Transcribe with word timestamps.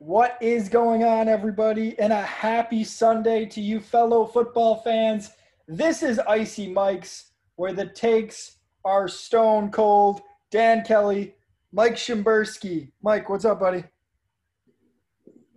What 0.00 0.38
is 0.40 0.68
going 0.68 1.02
on, 1.02 1.28
everybody? 1.28 1.98
And 1.98 2.12
a 2.12 2.22
happy 2.22 2.84
Sunday 2.84 3.46
to 3.46 3.60
you, 3.60 3.80
fellow 3.80 4.26
football 4.26 4.76
fans. 4.76 5.30
This 5.66 6.04
is 6.04 6.20
Icy 6.20 6.72
Mike's, 6.72 7.32
where 7.56 7.72
the 7.72 7.86
takes 7.86 8.58
are 8.84 9.08
stone 9.08 9.72
cold. 9.72 10.20
Dan 10.52 10.84
Kelly, 10.84 11.34
Mike 11.72 11.96
Shimbersky. 11.96 12.92
Mike, 13.02 13.28
what's 13.28 13.44
up, 13.44 13.58
buddy? 13.58 13.82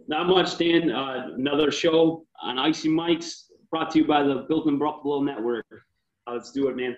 Not 0.07 0.27
much, 0.27 0.57
Dan. 0.57 0.91
Uh, 0.91 1.29
another 1.35 1.69
show 1.69 2.25
on 2.41 2.57
Icy 2.57 2.89
Mike's, 2.89 3.51
brought 3.69 3.91
to 3.91 3.99
you 3.99 4.07
by 4.07 4.23
the 4.23 4.47
Built 4.49 4.65
in 4.67 4.79
Buffalo 4.79 5.21
Network. 5.21 5.67
Uh, 6.25 6.33
let's 6.33 6.51
do 6.51 6.67
it, 6.67 6.75
man. 6.75 6.97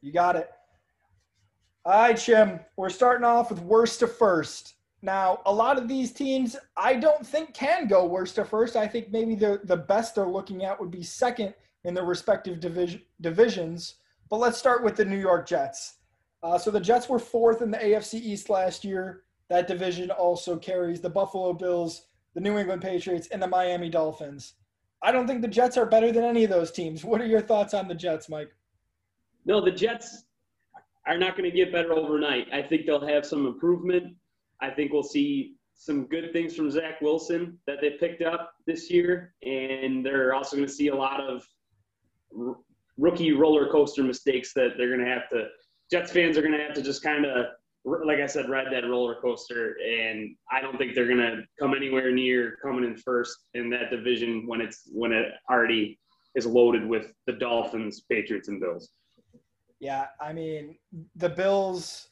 You 0.00 0.12
got 0.12 0.34
it. 0.34 0.50
All 1.84 1.92
right, 1.92 2.16
Shim. 2.16 2.64
We're 2.76 2.90
starting 2.90 3.24
off 3.24 3.50
with 3.50 3.60
worst 3.60 4.00
to 4.00 4.08
first. 4.08 4.73
Now, 5.04 5.42
a 5.44 5.52
lot 5.52 5.76
of 5.76 5.86
these 5.86 6.12
teams, 6.12 6.56
I 6.78 6.94
don't 6.94 7.26
think 7.26 7.52
can 7.52 7.86
go 7.88 8.06
worst 8.06 8.36
to 8.36 8.44
first. 8.46 8.74
I 8.74 8.88
think 8.88 9.12
maybe 9.12 9.34
the 9.34 9.60
the 9.64 9.76
best 9.76 10.14
they're 10.14 10.26
looking 10.26 10.64
at 10.64 10.80
would 10.80 10.90
be 10.90 11.02
second 11.02 11.52
in 11.84 11.92
their 11.92 12.06
respective 12.06 12.58
division 12.58 13.02
divisions. 13.20 13.96
But 14.30 14.38
let's 14.38 14.56
start 14.56 14.82
with 14.82 14.96
the 14.96 15.04
New 15.04 15.18
York 15.18 15.46
Jets. 15.46 15.98
Uh, 16.42 16.56
so 16.56 16.70
the 16.70 16.80
Jets 16.80 17.06
were 17.06 17.18
fourth 17.18 17.60
in 17.60 17.70
the 17.70 17.76
AFC 17.76 18.14
East 18.14 18.48
last 18.48 18.82
year. 18.82 19.24
That 19.50 19.68
division 19.68 20.10
also 20.10 20.56
carries 20.56 21.02
the 21.02 21.10
Buffalo 21.10 21.52
Bills, 21.52 22.06
the 22.32 22.40
New 22.40 22.56
England 22.56 22.80
Patriots, 22.80 23.28
and 23.30 23.42
the 23.42 23.46
Miami 23.46 23.90
Dolphins. 23.90 24.54
I 25.02 25.12
don't 25.12 25.26
think 25.26 25.42
the 25.42 25.48
Jets 25.48 25.76
are 25.76 25.84
better 25.84 26.12
than 26.12 26.24
any 26.24 26.44
of 26.44 26.50
those 26.50 26.70
teams. 26.70 27.04
What 27.04 27.20
are 27.20 27.26
your 27.26 27.42
thoughts 27.42 27.74
on 27.74 27.88
the 27.88 27.94
Jets, 27.94 28.30
Mike? 28.30 28.56
No, 29.44 29.62
the 29.62 29.70
Jets 29.70 30.24
are 31.06 31.18
not 31.18 31.36
going 31.36 31.50
to 31.50 31.54
get 31.54 31.72
better 31.72 31.92
overnight. 31.92 32.46
I 32.54 32.62
think 32.62 32.86
they'll 32.86 33.06
have 33.06 33.26
some 33.26 33.46
improvement. 33.46 34.14
I 34.60 34.70
think 34.70 34.92
we'll 34.92 35.02
see 35.02 35.54
some 35.74 36.06
good 36.06 36.32
things 36.32 36.54
from 36.54 36.70
Zach 36.70 37.00
Wilson 37.00 37.58
that 37.66 37.78
they 37.80 37.90
picked 37.90 38.22
up 38.22 38.52
this 38.66 38.90
year, 38.90 39.34
and 39.42 40.04
they're 40.04 40.34
also 40.34 40.56
going 40.56 40.68
to 40.68 40.72
see 40.72 40.88
a 40.88 40.94
lot 40.94 41.20
of 41.20 41.44
r- 42.38 42.56
rookie 42.96 43.32
roller 43.32 43.70
coaster 43.70 44.02
mistakes 44.02 44.52
that 44.54 44.74
they're 44.76 44.94
going 44.94 45.04
to 45.04 45.12
have 45.12 45.28
to. 45.30 45.48
Jets 45.90 46.12
fans 46.12 46.38
are 46.38 46.42
going 46.42 46.52
to 46.52 46.64
have 46.64 46.74
to 46.74 46.82
just 46.82 47.02
kind 47.02 47.26
of, 47.26 47.46
like 47.84 48.20
I 48.20 48.26
said, 48.26 48.48
ride 48.48 48.68
that 48.72 48.88
roller 48.88 49.20
coaster, 49.20 49.76
and 49.86 50.34
I 50.50 50.60
don't 50.60 50.78
think 50.78 50.94
they're 50.94 51.08
going 51.08 51.18
to 51.18 51.42
come 51.60 51.74
anywhere 51.74 52.10
near 52.12 52.56
coming 52.62 52.84
in 52.84 52.96
first 52.96 53.36
in 53.54 53.68
that 53.70 53.90
division 53.90 54.46
when 54.46 54.60
it's 54.60 54.88
when 54.92 55.12
it 55.12 55.32
already 55.50 55.98
is 56.34 56.46
loaded 56.46 56.86
with 56.86 57.12
the 57.26 57.32
Dolphins, 57.34 58.04
Patriots, 58.10 58.48
and 58.48 58.60
Bills. 58.60 58.90
Yeah, 59.80 60.06
I 60.20 60.32
mean 60.32 60.76
the 61.16 61.28
Bills 61.28 62.08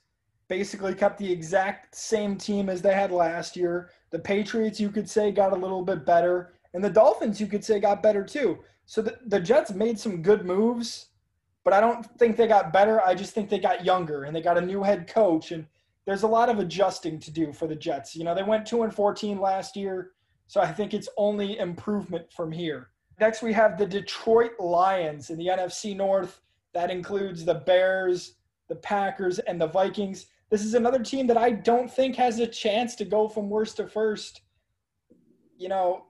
basically 0.49 0.95
kept 0.95 1.19
the 1.19 1.31
exact 1.31 1.95
same 1.95 2.37
team 2.37 2.69
as 2.69 2.83
they 2.83 2.95
had 2.95 3.11
last 3.11 3.57
year. 3.57 3.91
The 4.11 4.19
Patriots, 4.19 4.81
you 4.81 4.91
could 4.91 5.09
say, 5.09 5.33
got 5.33 5.53
a 5.53 5.57
little 5.57 5.83
bit 5.83 6.05
better, 6.05 6.55
and 6.75 6.85
the 6.85 6.91
Dolphins, 6.91 7.41
you 7.41 7.47
could 7.47 7.65
say, 7.65 7.81
got 7.81 8.03
better 8.03 8.25
too. 8.25 8.59
So 8.87 9.03
the, 9.03 9.19
the 9.27 9.41
Jets 9.41 9.73
made 9.73 9.99
some 9.99 10.23
good 10.23 10.45
moves, 10.45 11.09
but 11.65 11.73
I 11.73 11.81
don't 11.81 12.05
think 12.19 12.37
they 12.37 12.47
got 12.47 12.73
better. 12.73 13.01
I 13.07 13.15
just 13.15 13.33
think 13.33 13.49
they 13.49 13.59
got 13.59 13.85
younger 13.85 14.25
and 14.25 14.35
they 14.35 14.43
got 14.43 14.59
a 14.59 14.61
new 14.61 14.83
head 14.83 15.07
coach, 15.07 15.53
and 15.53 15.67
there's 16.05 16.25
a 16.25 16.29
lot 16.29 16.49
of 16.49 16.59
adjusting 16.59 17.21
to 17.21 17.31
do 17.31 17.53
for 17.53 17.67
the 17.67 17.77
Jets. 17.77 18.17
You 18.17 18.25
know, 18.25 18.35
they 18.35 18.43
went 18.43 18.67
two 18.67 18.83
and 18.83 18.95
fourteen 18.95 19.41
last 19.41 19.77
year, 19.77 20.11
so 20.49 20.61
I 20.61 20.73
think 20.73 20.93
it's 20.93 21.09
only 21.17 21.59
improvement 21.59 22.33
from 22.33 22.53
here. 22.53 22.89
Next, 23.21 23.43
we 23.43 23.53
have 23.53 23.79
the 23.79 23.87
Detroit 23.87 24.53
Lions 24.59 25.31
in 25.31 25.39
the 25.39 25.47
NFC 25.47 25.97
North. 25.97 26.41
That 26.75 26.91
includes 26.91 27.45
the 27.45 27.55
Bears, 27.55 28.35
the 28.73 28.81
Packers, 28.81 29.39
and 29.39 29.61
the 29.61 29.67
Vikings 29.67 30.27
this 30.53 30.67
is 30.67 30.75
another 30.75 31.03
team 31.03 31.27
that 31.29 31.39
I 31.39 31.51
don't 31.51 31.91
think 31.91 32.15
has 32.17 32.39
a 32.39 32.47
chance 32.47 32.95
to 32.97 33.07
go 33.07 33.27
from 33.27 33.49
worst 33.49 33.79
to 33.79 33.87
first. 33.89 34.43
You 35.57 35.71
know, 35.71 36.05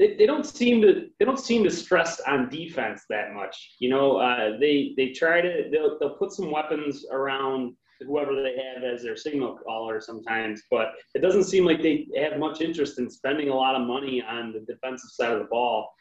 they, 0.00 0.16
they 0.16 0.26
don't 0.26 0.44
seem 0.44 0.82
to 0.82 1.10
they 1.20 1.24
don't 1.24 1.38
seem 1.38 1.62
to 1.62 1.70
stress 1.70 2.20
on 2.26 2.48
defense 2.48 3.02
that 3.08 3.34
much. 3.34 3.76
You 3.78 3.90
know, 3.90 4.16
uh, 4.16 4.58
they 4.58 4.94
they 4.96 5.10
try 5.10 5.42
to 5.42 5.68
they'll 5.70 5.96
they'll 6.00 6.16
put 6.16 6.32
some 6.32 6.50
weapons 6.50 7.06
around 7.12 7.76
whoever 8.04 8.34
they 8.34 8.56
have 8.56 8.82
as 8.82 9.04
their 9.04 9.16
signal 9.16 9.56
caller 9.64 10.00
sometimes, 10.00 10.60
but 10.72 10.88
it 11.14 11.20
doesn't 11.20 11.44
seem 11.44 11.64
like 11.64 11.82
they 11.82 12.08
have 12.16 12.40
much 12.40 12.60
interest 12.60 12.98
in 12.98 13.08
spending 13.08 13.48
a 13.48 13.54
lot 13.54 13.76
of 13.76 13.86
money 13.86 14.20
on 14.28 14.52
the 14.52 14.60
defensive 14.60 15.10
side 15.10 15.30
of 15.30 15.38
the 15.38 15.44
ball. 15.44 15.94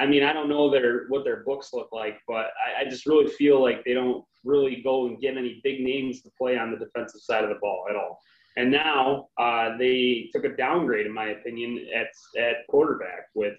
I 0.00 0.06
mean, 0.06 0.22
I 0.22 0.32
don't 0.32 0.48
know 0.48 0.70
their 0.70 1.04
what 1.08 1.24
their 1.24 1.44
books 1.44 1.74
look 1.74 1.90
like, 1.92 2.20
but 2.26 2.46
I, 2.56 2.80
I, 2.80 2.84
just 2.88 3.04
really 3.04 3.30
feel 3.30 3.62
like 3.62 3.84
they 3.84 3.92
don't 3.92 4.24
really 4.44 4.80
go 4.82 5.06
and 5.06 5.20
get 5.20 5.36
any 5.36 5.60
big 5.62 5.82
names 5.82 6.22
to 6.22 6.30
play 6.38 6.56
on 6.56 6.70
the 6.70 6.78
defensive 6.78 7.20
side 7.20 7.44
of 7.44 7.50
the 7.50 7.58
ball 7.60 7.84
at 7.90 7.96
all. 7.96 8.18
And 8.56 8.70
now 8.70 9.28
uh, 9.38 9.76
they 9.76 10.30
took 10.32 10.44
a 10.44 10.56
downgrade, 10.56 11.04
in 11.04 11.12
my 11.12 11.26
opinion, 11.26 11.86
at 11.94 12.08
at 12.40 12.66
quarterback 12.70 13.28
with 13.34 13.58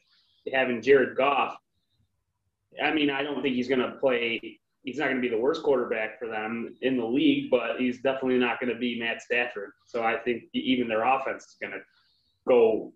having 0.52 0.82
Jared 0.82 1.16
Goff. 1.16 1.56
I 2.84 2.92
mean, 2.92 3.12
I 3.12 3.22
don't 3.22 3.44
think 3.44 3.56
he's 3.56 3.68
going 3.68 3.82
to 3.82 3.98
play. 4.00 4.60
He's 4.84 4.98
not 4.98 5.06
going 5.06 5.18
to 5.18 5.22
be 5.22 5.30
the 5.30 5.40
worst 5.40 5.62
quarterback 5.62 6.18
for 6.18 6.28
them 6.28 6.76
in 6.82 6.98
the 6.98 7.06
league, 7.06 7.52
but 7.52 7.80
he's 7.80 8.02
definitely 8.02 8.40
not 8.40 8.60
going 8.60 8.74
to 8.74 8.80
be 8.80 9.00
Matt 9.00 9.22
Stafford. 9.22 9.74
So 9.86 10.02
I 10.02 10.18
think 10.18 10.46
even 10.54 10.88
their 10.88 11.04
offense 11.04 11.44
is 11.44 11.58
going 11.62 11.74
to 11.74 11.82
go 12.48 12.92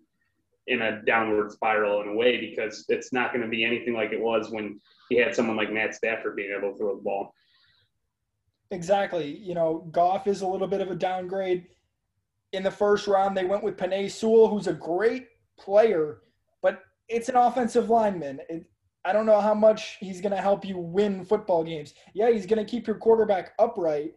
in 0.66 0.82
a 0.82 1.02
downward 1.02 1.52
spiral 1.52 2.02
in 2.02 2.08
a 2.08 2.14
way 2.14 2.40
because 2.40 2.84
it's 2.88 3.12
not 3.12 3.32
going 3.32 3.42
to 3.42 3.48
be 3.48 3.64
anything 3.64 3.94
like 3.94 4.12
it 4.12 4.20
was 4.20 4.50
when 4.50 4.80
he 5.08 5.16
had 5.16 5.34
someone 5.34 5.56
like 5.56 5.72
Matt 5.72 5.94
Stafford 5.94 6.36
being 6.36 6.54
able 6.56 6.72
to 6.72 6.78
throw 6.78 6.96
the 6.96 7.02
ball. 7.02 7.32
Exactly. 8.70 9.36
You 9.38 9.54
know, 9.54 9.88
Goff 9.92 10.26
is 10.26 10.40
a 10.40 10.46
little 10.46 10.66
bit 10.66 10.80
of 10.80 10.90
a 10.90 10.96
downgrade. 10.96 11.66
In 12.52 12.62
the 12.62 12.70
first 12.70 13.06
round, 13.06 13.36
they 13.36 13.44
went 13.44 13.62
with 13.62 13.76
Penei 13.76 14.10
Sewell, 14.10 14.48
who's 14.48 14.66
a 14.66 14.72
great 14.72 15.28
player, 15.58 16.22
but 16.62 16.82
it's 17.08 17.28
an 17.28 17.36
offensive 17.36 17.90
lineman. 17.90 18.40
It, 18.48 18.66
I 19.04 19.12
don't 19.12 19.26
know 19.26 19.40
how 19.40 19.54
much 19.54 19.98
he's 20.00 20.20
going 20.20 20.34
to 20.34 20.40
help 20.40 20.64
you 20.64 20.78
win 20.78 21.24
football 21.24 21.62
games. 21.62 21.94
Yeah, 22.12 22.30
he's 22.30 22.46
going 22.46 22.64
to 22.64 22.68
keep 22.68 22.88
your 22.88 22.96
quarterback 22.96 23.52
upright, 23.60 24.14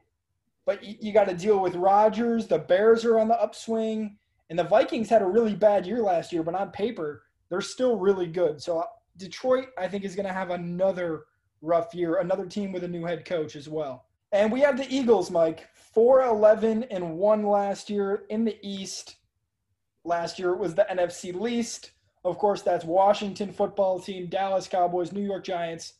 but 0.66 0.84
you, 0.84 0.96
you 1.00 1.14
got 1.14 1.28
to 1.28 1.36
deal 1.36 1.60
with 1.60 1.76
Rodgers. 1.76 2.48
The 2.48 2.58
Bears 2.58 3.06
are 3.06 3.20
on 3.20 3.28
the 3.28 3.40
upswing. 3.40 4.18
And 4.50 4.58
the 4.58 4.64
Vikings 4.64 5.10
had 5.10 5.22
a 5.22 5.28
really 5.28 5.56
bad 5.56 5.86
year 5.86 6.02
last 6.02 6.34
year, 6.34 6.44
but 6.44 6.56
on 6.56 6.72
paper, 6.72 7.24
they're 7.50 7.62
still 7.62 7.98
really 7.98 8.28
good. 8.28 8.62
So 8.62 8.80
uh, 8.80 8.86
Detroit, 9.18 9.68
I 9.78 9.88
think, 9.88 10.04
is 10.04 10.16
going 10.16 10.28
to 10.28 10.34
have 10.34 10.50
another 10.50 11.26
rough 11.62 11.94
year, 11.94 12.18
another 12.18 12.46
team 12.46 12.72
with 12.72 12.84
a 12.84 12.88
new 12.88 13.06
head 13.06 13.26
coach 13.26 13.56
as 13.56 13.70
well. 13.70 14.06
And 14.32 14.52
we 14.52 14.62
have 14.62 14.78
the 14.78 14.92
Eagles, 14.94 15.32
Mike, 15.32 15.68
4 15.74 16.24
11 16.24 16.84
and 16.84 17.18
1 17.18 17.44
last 17.44 17.90
year 17.90 18.24
in 18.30 18.46
the 18.46 18.58
East. 18.62 19.18
Last 20.04 20.40
year 20.40 20.52
it 20.52 20.60
was 20.60 20.76
the 20.76 20.88
NFC 20.90 21.34
least. 21.34 21.92
Of 22.24 22.38
course, 22.38 22.62
that's 22.62 22.86
Washington 22.86 23.52
football 23.52 24.00
team, 24.00 24.28
Dallas 24.28 24.68
Cowboys, 24.68 25.12
New 25.12 25.26
York 25.26 25.44
Giants. 25.44 25.94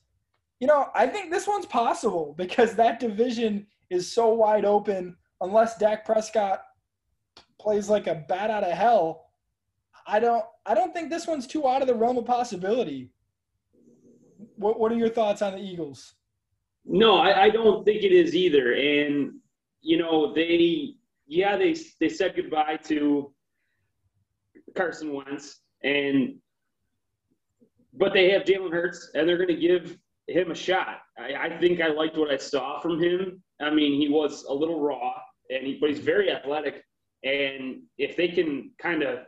You 0.60 0.68
know, 0.68 0.88
I 0.94 1.08
think 1.08 1.32
this 1.32 1.48
one's 1.48 1.66
possible 1.66 2.34
because 2.38 2.74
that 2.76 3.00
division 3.00 3.68
is 3.90 4.12
so 4.12 4.34
wide 4.34 4.66
open 4.66 5.16
unless 5.42 5.78
Dak 5.78 6.06
Prescott 6.06 6.62
plays 7.60 7.90
like 7.90 8.08
a 8.08 8.24
bat 8.28 8.50
out 8.50 8.64
of 8.64 8.72
hell. 8.72 9.28
I 10.08 10.20
don't 10.20 10.44
I 10.66 10.74
don't 10.74 10.94
think 10.94 11.10
this 11.10 11.28
one's 11.28 11.48
too 11.48 11.68
out 11.68 11.82
of 11.82 11.88
the 11.88 11.96
realm 11.96 12.18
of 12.18 12.26
possibility. 12.26 13.12
What 14.56 14.80
what 14.80 14.92
are 14.92 14.96
your 14.96 15.10
thoughts 15.10 15.42
on 15.42 15.54
the 15.54 15.60
Eagles? 15.60 16.16
No, 16.86 17.18
I, 17.18 17.44
I 17.44 17.50
don't 17.50 17.86
think 17.86 18.04
it 18.04 18.12
is 18.12 18.36
either. 18.36 18.74
And 18.74 19.34
you 19.82 19.98
know, 19.98 20.34
they 20.34 20.96
yeah, 21.28 21.58
they 21.58 21.76
they 22.00 22.10
said 22.10 22.36
goodbye 22.36 22.80
to 22.86 23.32
Carson 24.76 25.14
Wentz 25.14 25.62
and 25.84 26.36
but 27.94 28.14
they 28.14 28.32
have 28.32 28.44
Jalen 28.44 28.72
Hurts 28.72 29.12
and 29.14 29.28
they're 29.28 29.38
gonna 29.38 29.60
give 29.60 29.98
him 30.30 30.52
a 30.52 30.56
shot. 30.56 31.02
I, 31.18 31.48
I 31.48 31.60
think 31.60 31.82
I 31.82 31.88
liked 31.88 32.18
what 32.18 32.32
I 32.32 32.38
saw 32.38 32.80
from 32.80 33.02
him. 33.02 33.42
I 33.60 33.70
mean, 33.70 34.00
he 34.00 34.10
was 34.10 34.46
a 34.46 34.54
little 34.54 34.80
raw, 34.80 35.14
and 35.50 35.66
he, 35.66 35.78
but 35.80 35.90
he's 35.90 36.00
very 36.00 36.32
athletic. 36.32 36.84
And 37.24 37.82
if 37.98 38.16
they 38.16 38.30
can 38.30 38.72
kind 38.82 39.04
of 39.04 39.20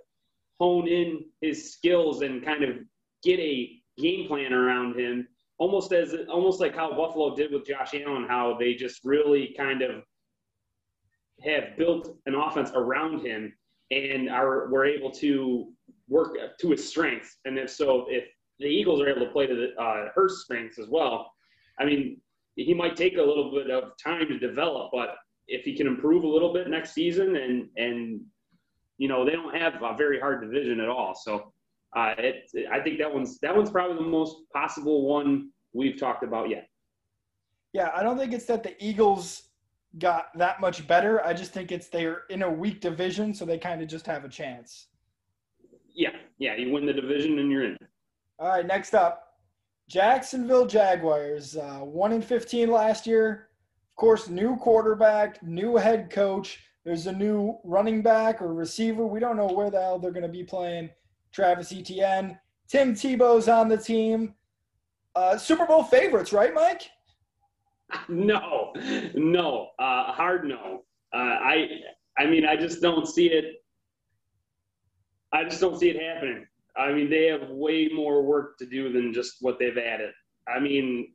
hone 0.60 0.88
in 0.88 1.26
his 1.42 1.74
skills 1.74 2.22
and 2.22 2.44
kind 2.44 2.64
of 2.64 2.78
get 3.24 3.40
a 3.40 3.82
game 3.98 4.28
plan 4.28 4.54
around 4.54 4.98
him, 5.00 5.28
almost 5.58 5.92
as 5.92 6.16
almost 6.30 6.60
like 6.60 6.76
how 6.76 6.96
Buffalo 6.96 7.36
did 7.36 7.52
with 7.52 7.68
Josh 7.68 7.94
Allen, 7.94 8.26
how 8.28 8.58
they 8.60 8.74
just 8.74 9.02
really 9.04 9.54
kind 9.58 9.82
of 9.82 10.04
have 11.44 11.78
built 11.78 12.16
an 12.26 12.36
offense 12.36 12.72
around 12.76 13.26
him 13.26 13.54
and 13.92 14.30
are 14.30 14.70
were 14.70 14.86
able 14.86 15.12
to 15.12 15.74
work 16.08 16.38
to 16.60 16.70
his 16.70 16.88
strengths. 16.88 17.38
And 17.46 17.58
if 17.58 17.70
so, 17.70 18.06
if 18.10 18.26
the 18.60 18.68
Eagles 18.68 19.02
are 19.02 19.10
able 19.10 19.26
to 19.26 19.32
play 19.32 19.48
to 19.48 19.56
the, 19.56 19.82
uh, 19.82 20.10
her 20.16 20.30
strengths 20.30 20.80
as 20.80 20.88
well, 20.88 21.32
I 21.80 21.86
mean, 21.86 22.22
he 22.56 22.74
might 22.74 22.96
take 22.96 23.18
a 23.18 23.22
little 23.22 23.52
bit 23.52 23.70
of 23.70 23.92
time 24.02 24.28
to 24.28 24.38
develop, 24.38 24.92
but 24.94 25.16
if 25.52 25.66
he 25.66 25.76
can 25.76 25.86
improve 25.86 26.24
a 26.24 26.28
little 26.28 26.54
bit 26.54 26.68
next 26.70 26.94
season, 26.94 27.36
and 27.36 27.68
and 27.78 28.22
you 28.98 29.08
know 29.08 29.26
they 29.26 29.34
don't 29.34 29.56
have 29.56 29.74
a 29.82 29.96
very 29.96 30.20
hard 30.20 30.42
division 30.42 30.80
at 30.80 30.90
all, 30.90 31.14
so 31.14 31.54
uh, 31.96 32.14
it, 32.18 32.50
I 32.72 32.80
think 32.80 32.98
that 33.00 33.14
one's 33.14 33.38
that 33.40 33.56
one's 33.56 33.70
probably 33.70 33.98
the 33.98 34.10
most 34.10 34.38
possible 34.54 35.08
one 35.08 35.50
we've 35.74 36.00
talked 36.00 36.24
about 36.24 36.50
yet. 36.50 36.68
Yeah, 37.74 37.90
I 37.96 38.04
don't 38.04 38.18
think 38.18 38.34
it's 38.34 38.46
that 38.46 38.64
the 38.64 38.76
Eagles 38.84 39.44
got 40.00 40.38
that 40.38 40.62
much 40.62 40.88
better. 40.88 41.26
I 41.26 41.34
just 41.34 41.52
think 41.52 41.72
it's 41.72 41.88
they're 41.88 42.24
in 42.30 42.44
a 42.44 42.50
weak 42.50 42.82
division, 42.82 43.34
so 43.34 43.46
they 43.46 43.58
kind 43.58 43.82
of 43.82 43.88
just 43.88 44.06
have 44.06 44.24
a 44.24 44.30
chance. 44.30 44.88
Yeah, 45.94 46.12
yeah, 46.38 46.56
you 46.56 46.72
win 46.72 46.86
the 46.86 46.94
division 46.94 47.40
and 47.40 47.52
you're 47.52 47.66
in. 47.66 47.78
All 48.40 48.50
right, 48.50 48.66
next 48.66 48.94
up, 48.94 49.34
Jacksonville 49.90 50.66
Jaguars. 50.66 51.58
Uh, 51.58 51.80
one 51.80 52.14
in 52.14 52.22
fifteen 52.22 52.72
last 52.72 53.06
year. 53.06 53.50
Of 53.92 53.96
course, 53.96 54.30
new 54.30 54.56
quarterback, 54.58 55.44
new 55.44 55.76
head 55.76 56.10
coach. 56.10 56.60
There's 56.84 57.08
a 57.08 57.12
new 57.12 57.60
running 57.64 58.02
back 58.02 58.42
or 58.42 58.54
receiver. 58.54 59.06
We 59.06 59.20
don't 59.20 59.38
know 59.38 59.48
where 59.48 59.70
the 59.70 59.80
hell 59.80 60.00
they're 60.00 60.12
going 60.12 60.24
to 60.24 60.30
be 60.30 60.44
playing. 60.44 60.90
Travis 61.32 61.72
Etienne. 61.72 62.40
Tim 62.68 62.96
Tebow's 62.96 63.48
on 63.48 63.68
the 63.68 63.78
team. 63.78 64.34
Uh, 65.16 65.38
Super 65.38 65.66
Bowl 65.66 65.84
favorites, 65.84 66.34
right, 66.34 66.54
Mike? 66.54 66.84
No, 68.08 68.72
no, 69.16 69.68
uh, 69.78 70.14
hard 70.14 70.46
no. 70.46 70.84
Uh, 71.14 71.18
I, 71.18 71.68
I 72.18 72.26
mean, 72.26 72.46
I 72.46 72.56
just 72.56 72.82
don't 72.82 73.06
see 73.06 73.28
it. 73.28 73.56
I 75.34 75.44
just 75.44 75.60
don't 75.60 75.78
see 75.78 75.90
it 75.90 76.02
happening. 76.02 76.46
I 76.78 76.94
mean, 76.94 77.10
they 77.10 77.26
have 77.26 77.50
way 77.50 77.90
more 77.94 78.24
work 78.24 78.58
to 78.60 78.66
do 78.66 78.94
than 78.94 79.14
just 79.14 79.38
what 79.42 79.60
they've 79.60 79.78
added. 79.78 80.12
I 80.48 80.62
mean, 80.62 81.14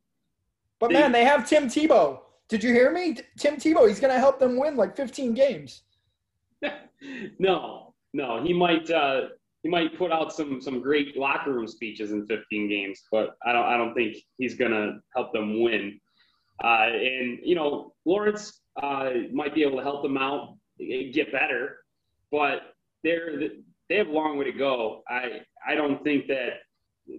but 0.79 0.89
they, 0.89 0.99
man, 0.99 1.11
they 1.11 1.25
have 1.25 1.49
Tim 1.49 1.67
Tebow. 1.67 2.19
Did 2.49 2.63
you 2.63 2.71
hear 2.71 2.91
me? 2.91 3.17
Tim 3.37 3.55
Tebow, 3.55 3.87
he's 3.87 3.99
going 3.99 4.13
to 4.13 4.19
help 4.19 4.39
them 4.39 4.57
win 4.57 4.77
like 4.77 4.95
15 4.95 5.33
games. 5.33 5.83
no, 7.39 7.93
no, 8.13 8.43
he 8.43 8.53
might. 8.53 8.89
Uh, 8.89 9.27
he 9.63 9.69
might 9.69 9.97
put 9.97 10.11
out 10.11 10.31
some 10.31 10.61
some 10.61 10.81
great 10.81 11.17
locker 11.17 11.51
room 11.51 11.67
speeches 11.67 12.11
in 12.11 12.25
15 12.25 12.69
games, 12.69 13.03
but 13.11 13.35
I 13.45 13.51
don't 13.51 13.65
I 13.65 13.77
don't 13.77 13.93
think 13.93 14.17
he's 14.37 14.55
going 14.55 14.71
to 14.71 14.99
help 15.15 15.33
them 15.33 15.61
win. 15.61 15.99
Uh, 16.63 16.87
and 16.87 17.39
you 17.43 17.55
know, 17.55 17.93
Lawrence 18.05 18.61
uh, 18.81 19.09
might 19.33 19.53
be 19.53 19.63
able 19.63 19.77
to 19.77 19.83
help 19.83 20.03
them 20.03 20.17
out 20.17 20.57
get 20.79 21.31
better, 21.31 21.77
but 22.31 22.75
they're 23.03 23.39
they 23.89 23.95
have 23.95 24.07
a 24.07 24.11
long 24.11 24.37
way 24.37 24.45
to 24.45 24.57
go. 24.57 25.03
I 25.09 25.41
I 25.67 25.75
don't 25.75 26.03
think 26.03 26.27
that 26.27 26.61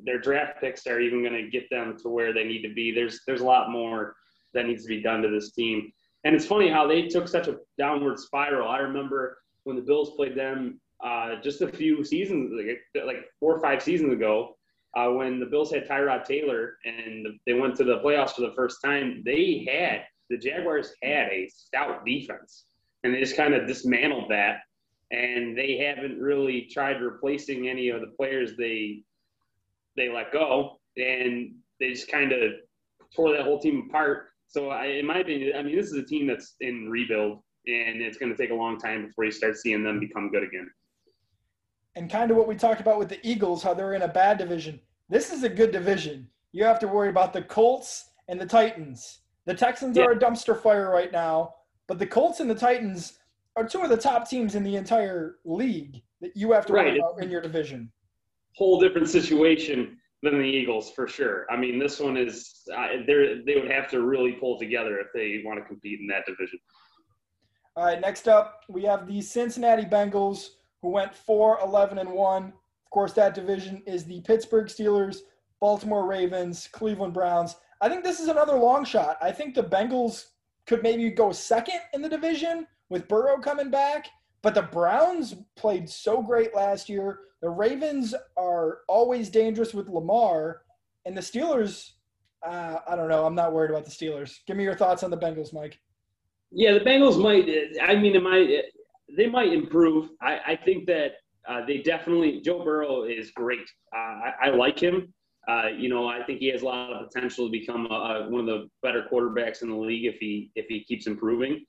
their 0.04 0.18
draft 0.18 0.60
picks 0.60 0.86
are 0.86 1.00
even 1.00 1.22
going 1.22 1.44
to 1.44 1.50
get 1.50 1.68
them 1.70 1.96
to 2.02 2.08
where 2.08 2.32
they 2.32 2.44
need 2.44 2.62
to 2.62 2.74
be. 2.74 2.92
There's 2.92 3.20
there's 3.26 3.40
a 3.40 3.46
lot 3.46 3.70
more 3.70 4.16
that 4.58 4.66
needs 4.66 4.82
to 4.82 4.88
be 4.88 5.00
done 5.00 5.22
to 5.22 5.30
this 5.30 5.52
team. 5.52 5.92
And 6.24 6.34
it's 6.34 6.46
funny 6.46 6.68
how 6.68 6.86
they 6.86 7.06
took 7.06 7.28
such 7.28 7.46
a 7.46 7.58
downward 7.78 8.18
spiral. 8.18 8.68
I 8.68 8.78
remember 8.78 9.38
when 9.62 9.76
the 9.76 9.82
Bills 9.82 10.10
played 10.16 10.36
them 10.36 10.80
uh, 11.02 11.36
just 11.40 11.62
a 11.62 11.68
few 11.68 12.04
seasons, 12.04 12.52
like, 12.52 13.06
like 13.06 13.24
four 13.38 13.54
or 13.54 13.60
five 13.60 13.82
seasons 13.82 14.12
ago, 14.12 14.56
uh, 14.96 15.10
when 15.10 15.38
the 15.38 15.46
Bills 15.46 15.70
had 15.70 15.86
Tyrod 15.86 16.24
Taylor 16.24 16.76
and 16.84 17.26
they 17.46 17.54
went 17.54 17.76
to 17.76 17.84
the 17.84 17.98
playoffs 17.98 18.32
for 18.32 18.40
the 18.40 18.54
first 18.56 18.78
time. 18.84 19.22
They 19.24 19.66
had 19.70 20.06
the 20.28 20.36
Jaguars 20.36 20.92
had 21.02 21.28
a 21.30 21.48
stout 21.54 22.04
defense, 22.04 22.64
and 23.04 23.14
they 23.14 23.20
just 23.20 23.36
kind 23.36 23.54
of 23.54 23.66
dismantled 23.66 24.30
that. 24.30 24.62
And 25.10 25.56
they 25.56 25.78
haven't 25.78 26.20
really 26.20 26.68
tried 26.70 27.00
replacing 27.00 27.68
any 27.68 27.88
of 27.90 28.00
the 28.00 28.08
players 28.08 28.56
they 28.56 29.02
they 29.96 30.08
let 30.08 30.32
go, 30.32 30.80
and 30.96 31.54
they 31.80 31.90
just 31.90 32.10
kind 32.10 32.32
of 32.32 32.52
tore 33.14 33.32
that 33.32 33.44
whole 33.44 33.60
team 33.60 33.86
apart. 33.88 34.28
So, 34.48 34.70
I, 34.70 34.86
in 34.86 35.06
my 35.06 35.18
opinion, 35.18 35.52
I 35.56 35.62
mean, 35.62 35.76
this 35.76 35.86
is 35.86 35.94
a 35.94 36.02
team 36.02 36.26
that's 36.26 36.54
in 36.60 36.88
rebuild, 36.90 37.42
and 37.66 38.00
it's 38.00 38.16
going 38.16 38.34
to 38.34 38.36
take 38.36 38.50
a 38.50 38.54
long 38.54 38.78
time 38.78 39.06
before 39.06 39.24
you 39.24 39.30
start 39.30 39.58
seeing 39.58 39.84
them 39.84 40.00
become 40.00 40.30
good 40.30 40.42
again. 40.42 40.70
And 41.96 42.10
kind 42.10 42.30
of 42.30 42.36
what 42.38 42.48
we 42.48 42.54
talked 42.54 42.80
about 42.80 42.98
with 42.98 43.10
the 43.10 43.18
Eagles, 43.26 43.62
how 43.62 43.74
they're 43.74 43.94
in 43.94 44.02
a 44.02 44.08
bad 44.08 44.38
division. 44.38 44.80
This 45.10 45.32
is 45.32 45.42
a 45.42 45.48
good 45.48 45.70
division. 45.70 46.28
You 46.52 46.64
have 46.64 46.78
to 46.80 46.88
worry 46.88 47.10
about 47.10 47.34
the 47.34 47.42
Colts 47.42 48.10
and 48.28 48.40
the 48.40 48.46
Titans. 48.46 49.20
The 49.44 49.54
Texans 49.54 49.96
yeah. 49.96 50.04
are 50.04 50.12
a 50.12 50.18
dumpster 50.18 50.58
fire 50.58 50.90
right 50.90 51.12
now, 51.12 51.54
but 51.86 51.98
the 51.98 52.06
Colts 52.06 52.40
and 52.40 52.48
the 52.48 52.54
Titans 52.54 53.18
are 53.56 53.66
two 53.66 53.82
of 53.82 53.90
the 53.90 53.96
top 53.96 54.30
teams 54.30 54.54
in 54.54 54.62
the 54.62 54.76
entire 54.76 55.36
league 55.44 56.00
that 56.22 56.36
you 56.36 56.52
have 56.52 56.64
to 56.66 56.72
right. 56.72 56.86
worry 56.86 56.98
about 56.98 57.22
in 57.22 57.30
your 57.30 57.42
division. 57.42 57.90
Whole 58.54 58.80
different 58.80 59.08
situation 59.08 59.97
than 60.22 60.38
the 60.38 60.44
Eagles 60.44 60.90
for 60.90 61.06
sure. 61.06 61.46
I 61.50 61.56
mean, 61.56 61.78
this 61.78 62.00
one 62.00 62.16
is 62.16 62.62
uh, 62.76 62.88
they 63.06 63.54
would 63.54 63.70
have 63.70 63.88
to 63.90 64.02
really 64.02 64.32
pull 64.32 64.58
together 64.58 64.98
if 64.98 65.08
they 65.14 65.42
want 65.44 65.58
to 65.60 65.64
compete 65.64 66.00
in 66.00 66.06
that 66.08 66.26
division. 66.26 66.58
All 67.76 67.84
right, 67.84 68.00
next 68.00 68.26
up 68.26 68.64
we 68.68 68.82
have 68.84 69.06
the 69.06 69.20
Cincinnati 69.20 69.84
Bengals 69.84 70.50
who 70.82 70.90
went 70.90 71.14
4 71.14 71.60
11 71.62 71.98
and 71.98 72.10
1. 72.10 72.44
Of 72.44 72.90
course, 72.90 73.12
that 73.12 73.34
division 73.34 73.82
is 73.86 74.04
the 74.04 74.20
Pittsburgh 74.22 74.66
Steelers, 74.66 75.18
Baltimore 75.60 76.06
Ravens, 76.06 76.68
Cleveland 76.72 77.14
Browns. 77.14 77.56
I 77.80 77.88
think 77.88 78.02
this 78.02 78.18
is 78.18 78.28
another 78.28 78.56
long 78.58 78.84
shot. 78.84 79.18
I 79.22 79.30
think 79.30 79.54
the 79.54 79.62
Bengals 79.62 80.26
could 80.66 80.82
maybe 80.82 81.08
go 81.10 81.32
second 81.32 81.80
in 81.92 82.02
the 82.02 82.08
division 82.08 82.66
with 82.88 83.08
Burrow 83.08 83.38
coming 83.38 83.70
back. 83.70 84.08
But 84.42 84.54
the 84.54 84.62
Browns 84.62 85.36
played 85.56 85.88
so 85.88 86.22
great 86.22 86.54
last 86.54 86.88
year. 86.88 87.20
The 87.40 87.48
Ravens 87.48 88.14
are 88.36 88.78
always 88.88 89.28
dangerous 89.28 89.72
with 89.72 89.88
Lamar. 89.88 90.62
And 91.04 91.16
the 91.16 91.20
Steelers, 91.20 91.92
uh, 92.46 92.78
I 92.86 92.96
don't 92.96 93.08
know. 93.08 93.24
I'm 93.24 93.34
not 93.34 93.52
worried 93.52 93.70
about 93.70 93.84
the 93.84 93.90
Steelers. 93.90 94.38
Give 94.46 94.56
me 94.56 94.64
your 94.64 94.74
thoughts 94.74 95.02
on 95.02 95.10
the 95.10 95.16
Bengals, 95.16 95.52
Mike. 95.52 95.78
Yeah, 96.50 96.72
the 96.72 96.80
Bengals 96.80 97.20
might. 97.20 97.48
I 97.82 97.94
mean, 97.96 98.16
it 98.16 98.22
might. 98.22 98.64
They 99.16 99.28
might 99.28 99.52
improve. 99.52 100.10
I, 100.20 100.38
I 100.46 100.56
think 100.56 100.86
that 100.86 101.12
uh, 101.48 101.64
they 101.66 101.78
definitely. 101.78 102.40
Joe 102.40 102.64
Burrow 102.64 103.04
is 103.04 103.30
great. 103.30 103.68
Uh, 103.94 103.98
I, 103.98 104.32
I, 104.44 104.48
like 104.50 104.78
him. 104.78 105.12
Uh, 105.48 105.68
you 105.68 105.88
know, 105.88 106.08
I 106.08 106.22
think 106.24 106.40
he 106.40 106.48
has 106.48 106.62
a 106.62 106.66
lot 106.66 106.92
of 106.92 107.10
potential 107.10 107.46
to 107.46 107.50
become 107.50 107.86
a, 107.86 107.94
a, 107.94 108.28
one 108.28 108.40
of 108.40 108.46
the 108.46 108.68
better 108.82 109.06
quarterbacks 109.10 109.62
in 109.62 109.70
the 109.70 109.76
league 109.76 110.04
if 110.04 110.18
he 110.18 110.50
if 110.56 110.66
he 110.66 110.84
keeps 110.84 111.06
improving. 111.06 111.64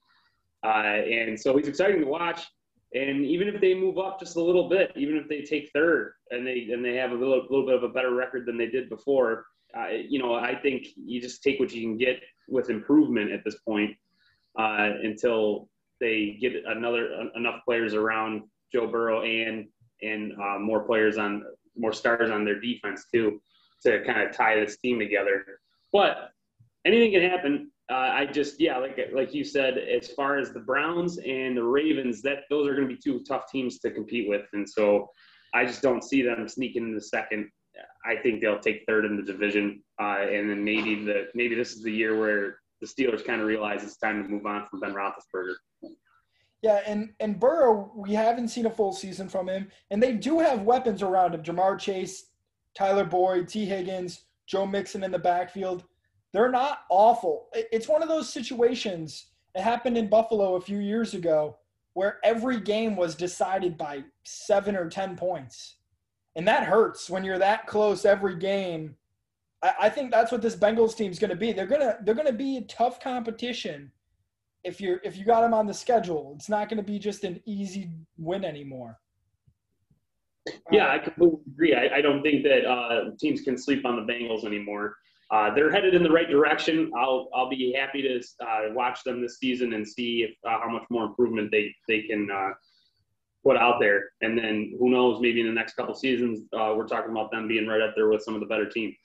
Uh, 0.66 0.68
and 0.68 1.40
so 1.40 1.56
he's 1.56 1.68
exciting 1.68 2.02
to 2.02 2.08
watch. 2.08 2.46
And 2.94 3.24
even 3.24 3.48
if 3.48 3.62
they 3.62 3.76
move 3.76 4.00
up 4.00 4.20
just 4.20 4.36
a 4.36 4.42
little 4.42 4.68
bit, 4.68 4.92
even 4.96 5.16
if 5.16 5.28
they 5.30 5.42
take 5.42 5.70
third 5.72 6.14
and 6.32 6.46
they 6.46 6.70
and 6.72 6.84
they 6.84 6.96
have 6.96 7.12
a 7.12 7.16
little, 7.16 7.46
little 7.50 7.66
bit 7.66 7.76
of 7.76 7.84
a 7.84 7.90
better 7.90 8.14
record 8.14 8.46
than 8.48 8.58
they 8.58 8.68
did 8.68 8.90
before, 8.90 9.46
you 10.08 10.20
know, 10.20 10.34
I 10.34 10.56
think 10.56 10.88
you 10.96 11.22
just 11.22 11.44
take 11.44 11.60
what 11.60 11.72
you 11.72 11.82
can 11.82 11.98
get 11.98 12.20
with 12.48 12.70
improvement 12.70 13.32
at 13.32 13.44
this 13.44 13.56
point 13.60 13.96
uh, 14.58 14.90
until 15.04 15.70
they 16.00 16.38
get 16.40 16.54
another 16.66 17.30
enough 17.36 17.62
players 17.66 17.94
around 17.94 18.44
Joe 18.74 18.88
Burrow 18.88 19.24
and 19.24 19.68
and 20.02 20.34
uh, 20.42 20.58
more 20.60 20.84
players 20.84 21.18
on 21.18 21.44
more 21.78 21.94
stars 21.94 22.32
on 22.32 22.46
their 22.46 22.60
defense 22.60 23.06
too 23.14 23.42
to 23.84 24.04
kind 24.04 24.22
of 24.22 24.36
tie 24.36 24.60
this 24.60 24.78
team 24.78 25.00
together. 25.00 25.46
But 25.92 26.32
anything 26.86 27.12
can 27.12 27.30
happen. 27.30 27.72
Uh, 27.90 28.12
I 28.14 28.26
just 28.26 28.60
yeah, 28.60 28.78
like 28.78 29.00
like 29.14 29.34
you 29.34 29.44
said, 29.44 29.78
as 29.78 30.10
far 30.10 30.38
as 30.38 30.52
the 30.52 30.60
Browns 30.60 31.18
and 31.18 31.58
the 31.58 31.64
Ravens, 31.64 32.22
that 32.22 32.44
those 32.50 32.68
are 32.68 32.76
going 32.76 32.88
to 32.88 32.94
be 32.94 33.02
two 33.02 33.24
tough 33.28 33.50
teams 33.52 33.80
to 33.80 33.90
compete 33.90 34.30
with, 34.30 34.46
and 34.54 34.70
so 34.70 35.10
I 35.56 35.66
just 35.66 35.82
don't 35.82 36.04
see 36.04 36.22
them 36.22 36.48
sneaking 36.48 36.84
in 36.84 36.94
the 36.94 37.02
second. 37.02 37.50
I 38.06 38.16
think 38.16 38.42
they'll 38.42 38.60
take 38.60 38.84
third 38.88 39.06
in 39.06 39.16
the 39.16 39.24
division, 39.24 39.82
uh, 40.00 40.20
and 40.22 40.50
then 40.50 40.64
maybe 40.64 41.04
the 41.04 41.30
maybe 41.34 41.56
this 41.56 41.72
is 41.72 41.82
the 41.82 41.92
year 41.92 42.20
where 42.20 42.60
the 42.82 42.88
Steelers 42.88 43.26
kind 43.26 43.42
of 43.42 43.48
realize 43.48 43.84
it's 43.84 43.98
time 43.98 44.24
to 44.24 44.30
move 44.30 44.46
on 44.46 44.66
from 44.68 44.80
Ben 44.80 44.94
Roethlisberger. 44.94 45.56
Yeah, 46.62 46.82
and 46.86 47.14
and 47.20 47.40
Burrow, 47.40 47.92
we 47.96 48.14
haven't 48.14 48.50
seen 48.50 48.66
a 48.66 48.72
full 48.72 48.94
season 48.94 49.30
from 49.30 49.48
him, 49.50 49.72
and 49.92 50.04
they 50.04 50.14
do 50.14 50.40
have 50.40 50.62
weapons 50.62 51.02
around 51.02 51.34
him: 51.34 51.44
Ja'Marr 51.44 51.80
Chase, 51.80 52.26
Tyler 52.76 53.06
Boyd, 53.06 53.48
Tee 53.48 53.66
Higgins, 53.66 54.26
Joe 54.46 54.66
Mixon 54.66 55.04
in 55.04 55.12
the 55.12 55.20
backfield. 55.20 55.86
They're 56.34 56.52
not 56.52 56.80
awful. 56.90 57.48
It's 57.54 57.88
one 57.88 58.04
of 58.04 58.10
those 58.10 58.32
situations. 58.32 59.28
It 59.56 59.62
happened 59.62 59.98
in 59.98 60.10
Buffalo 60.10 60.56
a 60.56 60.62
few 60.62 60.80
years 60.80 61.14
ago 61.14 61.58
where 61.94 62.20
every 62.24 62.60
game 62.60 62.96
was 62.96 63.16
decided 63.16 63.78
by 63.78 64.04
seven 64.24 64.76
or 64.76 64.90
10 64.90 65.16
points. 65.16 65.78
And 66.36 66.48
that 66.48 66.64
hurts 66.64 67.10
when 67.10 67.24
you're 67.24 67.40
that 67.40 67.66
close 67.66 68.06
every 68.06 68.38
game. 68.38 68.96
I, 69.64 69.74
I 69.82 69.90
think 69.90 70.12
that's 70.12 70.32
what 70.32 70.42
this 70.42 70.56
Bengals 70.56 70.96
team 70.96 71.12
is 71.12 71.20
going 71.20 71.32
to 71.32 71.36
be. 71.36 71.52
They're 71.52 71.66
going 71.66 71.82
to 71.82 71.98
they're 72.04 72.16
going 72.16 72.28
to 72.28 72.34
be 72.34 72.58
a 72.58 72.62
tough 72.62 73.00
competition 73.00 73.92
if 74.64 74.80
you're 74.80 75.02
if 75.04 75.18
you 75.18 75.26
got 75.26 75.42
them 75.42 75.54
on 75.54 75.66
the 75.66 75.74
schedule. 75.74 76.34
It's 76.36 76.48
not 76.48 76.70
going 76.70 76.78
to 76.78 76.84
be 76.84 77.00
just 77.00 77.24
an 77.24 77.42
easy 77.46 77.90
win 78.18 78.46
anymore. 78.46 78.98
Yeah, 80.72 80.92
I 80.92 81.00
completely 81.00 81.40
agree. 81.52 81.76
I, 81.76 81.98
I 81.98 82.02
don't 82.02 82.22
think 82.22 82.44
that 82.44 82.66
uh, 82.66 83.12
teams 83.20 83.42
can 83.42 83.58
sleep 83.58 83.86
on 83.86 83.96
the 83.96 84.12
Bengals 84.14 84.46
anymore 84.46 84.96
uh, 85.32 85.54
they're 85.54 85.72
headed 85.72 85.94
in 85.94 86.02
the 86.02 86.12
right 86.12 86.30
direction. 86.30 86.92
I'll 86.98 87.30
I'll 87.34 87.50
be 87.50 87.74
happy 87.78 88.02
to 88.02 88.20
uh, 88.46 88.74
watch 88.74 89.04
them 89.04 89.22
this 89.22 89.38
season 89.38 89.74
and 89.74 89.88
see 89.88 90.24
if, 90.24 90.32
uh, 90.44 90.60
how 90.60 90.70
much 90.70 90.84
more 90.90 91.06
improvement 91.06 91.52
they 91.52 91.74
they 91.88 92.02
can 92.02 92.30
uh, 92.32 92.50
put 93.44 93.56
out 93.56 93.80
there. 93.80 94.10
And 94.22 94.38
then 94.38 94.74
who 94.80 94.90
knows? 94.90 95.22
Maybe 95.22 95.42
in 95.42 95.48
the 95.48 95.54
next 95.54 95.76
couple 95.76 95.94
seasons, 95.94 96.42
uh, 96.54 96.74
we're 96.76 96.88
talking 96.88 97.12
about 97.12 97.32
them 97.32 97.48
being 97.48 97.68
right 97.68 97.82
up 97.82 97.94
there 97.96 98.08
with 98.08 98.24
some 98.24 98.34
of 98.34 98.40
the 98.40 98.48
better 98.48 98.68
teams. 98.68 98.96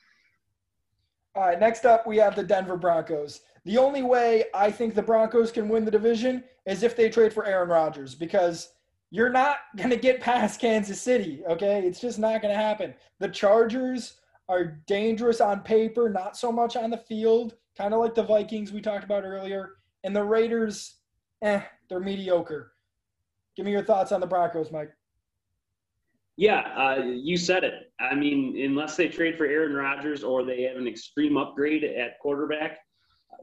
All 1.35 1.43
right. 1.45 1.59
Next 1.59 1.85
up, 1.85 2.07
we 2.07 2.16
have 2.19 2.37
the 2.37 2.45
Denver 2.45 2.76
Broncos. 2.76 3.40
The 3.64 3.76
only 3.76 4.02
way 4.02 4.45
I 4.54 4.71
think 4.71 4.95
the 4.95 5.02
Broncos 5.02 5.50
can 5.50 5.69
win 5.69 5.85
the 5.85 5.90
division 5.90 6.45
is 6.64 6.83
if 6.83 6.97
they 6.97 7.09
trade 7.11 7.33
for 7.33 7.45
Aaron 7.45 7.69
Rodgers 7.69 8.14
because 8.14 8.71
you're 9.11 9.31
not 9.31 9.59
going 9.76 9.90
to 9.90 9.97
get 9.97 10.21
past 10.21 10.61
Kansas 10.61 11.00
City. 11.00 11.43
Okay, 11.49 11.85
it's 11.87 12.00
just 12.00 12.19
not 12.19 12.40
going 12.40 12.54
to 12.54 12.61
happen. 12.61 12.95
The 13.19 13.28
Chargers 13.28 14.14
are 14.49 14.83
dangerous 14.87 15.41
on 15.41 15.61
paper, 15.61 16.09
not 16.09 16.37
so 16.37 16.53
much 16.53 16.77
on 16.77 16.91
the 16.91 16.99
field, 16.99 17.55
kind 17.77 17.95
of 17.95 18.01
like 18.01 18.15
the 18.15 18.23
Vikings 18.23 18.73
we 18.73 18.81
talked 18.81 19.05
about 19.05 19.25
earlier. 19.25 19.77
And 20.05 20.15
the 20.15 20.23
Raiders, 20.23 20.97
eh, 21.43 21.63
they're 21.89 22.01
mediocre. 22.01 22.73
Give 23.57 23.65
me 23.65 23.73
your 23.73 23.85
thoughts 23.85 24.13
on 24.13 24.21
the 24.21 24.27
Broncos, 24.27 24.71
Mike. 24.71 24.93
Yeah, 26.37 26.61
uh, 26.77 27.03
you 27.05 27.37
said 27.37 27.63
it. 27.63 27.93
I 28.01 28.15
mean, 28.15 28.61
unless 28.61 28.97
they 28.97 29.09
trade 29.09 29.39
for 29.39 29.47
Aaron 29.47 29.73
Rodgers 29.73 30.25
or 30.25 30.45
they 30.45 30.63
have 30.63 30.77
an 30.77 30.89
extreme 30.89 31.37
upgrade 31.37 31.85
at 31.85 32.19
quarterback, 32.19 32.79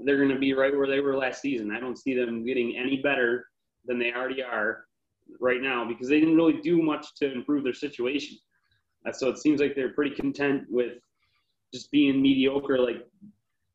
they're 0.03 0.17
going 0.17 0.29
to 0.29 0.39
be 0.39 0.53
right 0.53 0.75
where 0.75 0.87
they 0.87 0.99
were 0.99 1.15
last 1.15 1.41
season. 1.41 1.71
I 1.71 1.79
don't 1.79 1.97
see 1.97 2.13
them 2.13 2.45
getting 2.45 2.75
any 2.77 3.01
better 3.01 3.47
than 3.85 3.97
they 3.97 4.11
already 4.13 4.43
are 4.43 4.85
right 5.39 5.61
now 5.61 5.85
because 5.87 6.09
they 6.09 6.19
didn't 6.19 6.35
really 6.35 6.59
do 6.61 6.81
much 6.81 7.15
to 7.15 7.31
improve 7.31 7.63
their 7.63 7.73
situation. 7.73 8.37
Uh, 9.07 9.11
so 9.11 9.29
it 9.29 9.37
seems 9.37 9.59
like 9.59 9.75
they're 9.75 9.93
pretty 9.93 10.15
content 10.15 10.63
with 10.69 10.93
just 11.73 11.91
being 11.91 12.21
mediocre, 12.21 12.77
like 12.77 13.07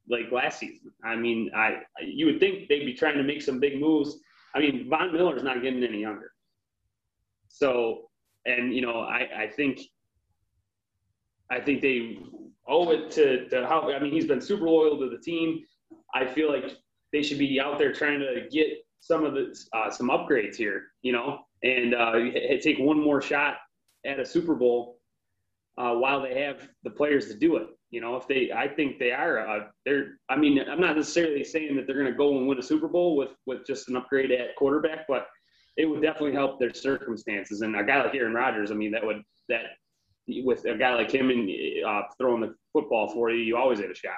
like 0.09 0.30
last 0.30 0.61
season. 0.61 0.92
I 1.04 1.16
mean, 1.16 1.50
I 1.54 1.83
you 2.02 2.26
would 2.26 2.40
think 2.40 2.68
they'd 2.68 2.85
be 2.85 2.95
trying 2.95 3.16
to 3.16 3.25
make 3.25 3.42
some 3.42 3.59
big 3.59 3.80
moves. 3.80 4.18
I 4.54 4.61
mean, 4.61 4.88
Von 4.88 5.12
Miller's 5.12 5.42
not 5.42 5.62
getting 5.62 5.83
any 5.83 6.00
younger. 6.00 6.33
So, 7.49 8.11
and 8.45 8.75
you 8.75 8.83
know, 8.83 9.00
I 9.00 9.28
I 9.45 9.50
think 9.54 9.80
I 11.50 11.61
think 11.61 11.83
they 11.83 12.18
owe 12.68 12.90
it 12.90 13.11
to, 13.12 13.49
to 13.49 13.66
how 13.66 13.90
I 13.92 13.99
mean 14.00 14.12
he's 14.12 14.26
been 14.26 14.40
super 14.40 14.64
loyal 14.64 14.99
to 14.99 15.09
the 15.09 15.18
team. 15.18 15.64
I 16.14 16.26
feel 16.26 16.52
like 16.52 16.76
they 17.12 17.23
should 17.23 17.38
be 17.38 17.61
out 17.61 17.78
there 17.78 17.92
trying 17.92 18.21
to 18.21 18.47
get 18.50 18.68
some 19.00 19.25
of 19.25 19.35
the 19.35 19.56
uh, 19.73 19.90
some 19.90 20.09
upgrades 20.09 20.56
here, 20.56 20.88
you 21.02 21.12
know, 21.12 21.40
and 21.62 21.95
uh, 21.95 22.12
take 22.61 22.78
one 22.78 23.00
more 23.00 23.23
shot 23.23 23.56
at 24.04 24.21
a 24.21 24.26
Super 24.26 24.54
Bowl 24.54 24.95
uh, 25.78 25.95
while 25.95 26.23
they 26.23 26.40
have 26.42 26.68
the 26.85 26.90
players 26.90 27.28
to 27.28 27.35
do 27.35 27.56
it. 27.56 27.68
You 27.90 28.00
know, 28.00 28.16
if 28.16 28.26
they, 28.26 28.50
I 28.52 28.68
think 28.68 28.99
they 28.99 29.12
are. 29.12 29.38
Uh, 29.38 29.66
they're. 29.85 30.18
I 30.28 30.37
mean, 30.37 30.61
I'm 30.68 30.80
not 30.80 30.97
necessarily 30.97 31.45
saying 31.45 31.76
that 31.76 31.87
they're 31.87 32.00
going 32.00 32.11
to 32.11 32.16
go 32.16 32.37
and 32.37 32.49
win 32.49 32.59
a 32.59 32.62
Super 32.62 32.88
Bowl 32.88 33.16
with 33.16 33.30
with 33.47 33.66
just 33.66 33.88
an 33.88 33.97
upgrade 33.97 34.33
at 34.33 34.56
quarterback, 34.56 35.06
but 35.09 35.26
it 35.76 35.87
would 35.87 36.02
definitely 36.02 36.33
help 36.33 36.59
their 36.59 36.75
circumstances. 36.75 37.61
And 37.61 37.76
a 37.76 37.85
guy 37.85 38.02
like 38.02 38.14
Aaron 38.14 38.35
Rodgers, 38.35 38.71
I 38.71 38.75
mean, 38.75 38.90
that 38.92 39.04
would 39.04 39.23
that 39.49 39.64
with 40.45 40.64
a 40.64 40.76
guy 40.76 40.95
like 40.95 41.12
him 41.12 41.30
and 41.30 41.49
uh, 41.87 42.02
throwing 42.18 42.40
the 42.40 42.54
football 42.73 43.09
for 43.12 43.30
you, 43.30 43.38
you 43.38 43.56
always 43.56 43.80
get 43.80 43.90
a 43.90 43.95
shot. 43.95 44.14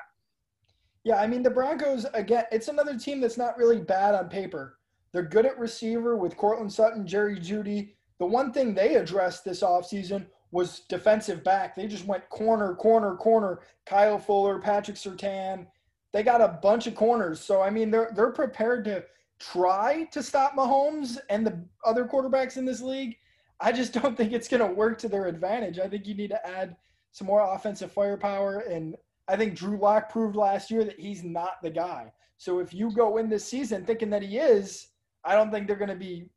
Yeah, 1.04 1.16
I 1.16 1.26
mean 1.26 1.42
the 1.42 1.50
Broncos 1.50 2.06
again. 2.14 2.44
It's 2.50 2.68
another 2.68 2.98
team 2.98 3.20
that's 3.20 3.38
not 3.38 3.56
really 3.56 3.78
bad 3.78 4.14
on 4.14 4.28
paper. 4.28 4.78
They're 5.12 5.22
good 5.22 5.46
at 5.46 5.58
receiver 5.58 6.16
with 6.16 6.36
Courtland 6.36 6.72
Sutton, 6.72 7.06
Jerry 7.06 7.38
Jeudy. 7.38 7.94
The 8.18 8.26
one 8.26 8.52
thing 8.52 8.74
they 8.74 8.96
addressed 8.96 9.44
this 9.44 9.62
offseason 9.62 10.26
was 10.50 10.80
defensive 10.80 11.44
back. 11.44 11.74
They 11.74 11.86
just 11.86 12.06
went 12.06 12.28
corner, 12.30 12.74
corner, 12.74 13.16
corner. 13.16 13.60
Kyle 13.86 14.18
Fuller, 14.18 14.58
Patrick 14.58 14.96
Surtain, 14.96 15.66
They 16.12 16.22
got 16.22 16.40
a 16.40 16.58
bunch 16.62 16.86
of 16.86 16.94
corners. 16.94 17.40
So 17.40 17.60
I 17.62 17.70
mean, 17.70 17.90
they're 17.90 18.10
they're 18.14 18.32
prepared 18.32 18.84
to 18.86 19.04
try 19.38 20.04
to 20.12 20.22
stop 20.22 20.54
Mahomes 20.54 21.18
and 21.30 21.46
the 21.46 21.64
other 21.84 22.04
quarterbacks 22.04 22.56
in 22.56 22.64
this 22.64 22.80
league. 22.80 23.16
I 23.60 23.72
just 23.72 23.92
don't 24.00 24.16
think 24.16 24.32
it's 24.32 24.48
going 24.48 24.66
to 24.66 24.74
work 24.74 24.98
to 24.98 25.08
their 25.08 25.26
advantage. 25.26 25.78
I 25.78 25.88
think 25.88 26.06
you 26.06 26.14
need 26.14 26.30
to 26.30 26.46
add 26.46 26.76
some 27.12 27.26
more 27.26 27.54
offensive 27.54 27.92
firepower, 27.92 28.60
and 28.60 28.96
I 29.28 29.36
think 29.36 29.54
Drew 29.54 29.78
Lock 29.78 30.10
proved 30.10 30.36
last 30.36 30.70
year 30.70 30.84
that 30.84 30.98
he's 30.98 31.24
not 31.24 31.62
the 31.62 31.70
guy. 31.70 32.12
So 32.36 32.60
if 32.60 32.72
you 32.72 32.92
go 32.92 33.16
in 33.16 33.28
this 33.28 33.44
season 33.44 33.84
thinking 33.84 34.10
that 34.10 34.22
he 34.22 34.38
is, 34.38 34.88
I 35.24 35.34
don't 35.34 35.50
think 35.50 35.66
they're 35.66 35.76
going 35.76 35.88
to 35.88 35.96
be 35.96 36.30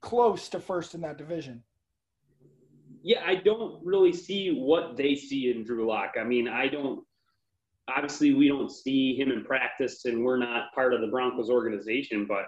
close 0.00 0.48
to 0.50 0.60
first 0.60 0.94
in 0.94 1.00
that 1.02 1.18
division 1.18 1.62
yeah, 3.02 3.22
I 3.24 3.36
don't 3.36 3.84
really 3.84 4.12
see 4.12 4.50
what 4.50 4.96
they 4.96 5.14
see 5.14 5.50
in 5.50 5.64
Drew 5.64 5.86
Lock. 5.86 6.14
I 6.20 6.24
mean, 6.24 6.48
I 6.48 6.68
don't. 6.68 7.04
Obviously, 7.88 8.34
we 8.34 8.46
don't 8.46 8.70
see 8.70 9.16
him 9.16 9.32
in 9.32 9.44
practice, 9.44 10.04
and 10.04 10.24
we're 10.24 10.36
not 10.36 10.72
part 10.74 10.94
of 10.94 11.00
the 11.00 11.08
Broncos 11.08 11.50
organization. 11.50 12.26
But 12.26 12.44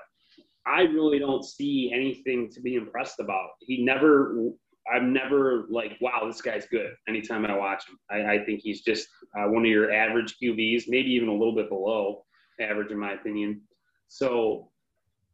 I 0.66 0.82
really 0.82 1.18
don't 1.18 1.44
see 1.44 1.90
anything 1.92 2.50
to 2.52 2.60
be 2.60 2.76
impressed 2.76 3.20
about. 3.20 3.50
He 3.60 3.84
never. 3.84 4.50
I'm 4.92 5.12
never 5.12 5.66
like, 5.70 5.92
wow, 6.00 6.24
this 6.26 6.42
guy's 6.42 6.66
good. 6.66 6.90
Anytime 7.08 7.46
I 7.46 7.56
watch 7.56 7.84
him, 7.88 7.96
I, 8.10 8.34
I 8.34 8.44
think 8.44 8.62
he's 8.62 8.82
just 8.82 9.06
uh, 9.38 9.44
one 9.44 9.62
of 9.62 9.70
your 9.70 9.92
average 9.92 10.34
QBs, 10.42 10.84
maybe 10.88 11.10
even 11.10 11.28
a 11.28 11.32
little 11.32 11.54
bit 11.54 11.68
below 11.68 12.24
average 12.60 12.90
in 12.90 12.98
my 12.98 13.12
opinion. 13.12 13.60
So 14.08 14.71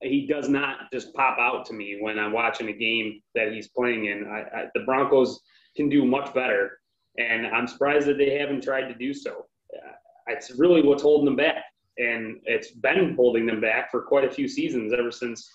he 0.03 0.27
does 0.27 0.49
not 0.49 0.91
just 0.93 1.13
pop 1.15 1.39
out 1.39 1.67
to 1.67 1.73
me 1.73 1.99
when 2.01 2.19
I'm 2.19 2.33
watching 2.33 2.69
a 2.69 2.73
game 2.73 3.21
that 3.35 3.53
he's 3.53 3.69
playing 3.69 4.07
in. 4.07 4.27
I, 4.27 4.41
I, 4.41 4.65
the 4.75 4.85
Broncos 4.85 5.41
can 5.77 5.89
do 5.89 6.05
much 6.05 6.33
better, 6.35 6.79
and 7.19 7.47
I'm 7.47 7.67
surprised 7.67 8.07
that 8.07 8.19
they 8.19 8.39
haven't 8.39 8.63
tried 8.63 8.89
to 8.89 8.95
do 8.95 9.13
so. 9.13 9.47
Uh, 9.75 9.93
it's 10.29 10.53
really 10.53 10.83
what's 10.83 11.03
holding 11.03 11.25
them 11.25 11.37
back, 11.37 11.65
and 11.99 12.41
it's 12.45 12.71
been 12.71 13.15
holding 13.17 13.47
them 13.47 13.61
back 13.61 13.91
for 13.91 14.03
quite 14.03 14.25
a 14.25 14.31
few 14.31 14.47
seasons 14.47 14.93
ever 14.93 15.11
since 15.11 15.51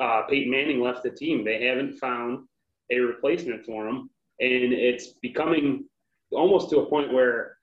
uh, 0.00 0.22
Peyton 0.28 0.50
Manning 0.50 0.80
left 0.80 1.02
the 1.02 1.10
team. 1.10 1.44
They 1.44 1.64
haven't 1.64 1.98
found 1.98 2.46
a 2.90 2.98
replacement 2.98 3.64
for 3.64 3.86
him, 3.86 4.10
and 4.40 4.72
it's 4.72 5.08
becoming 5.22 5.86
almost 6.32 6.70
to 6.70 6.78
a 6.78 6.86
point 6.86 7.12
where 7.12 7.58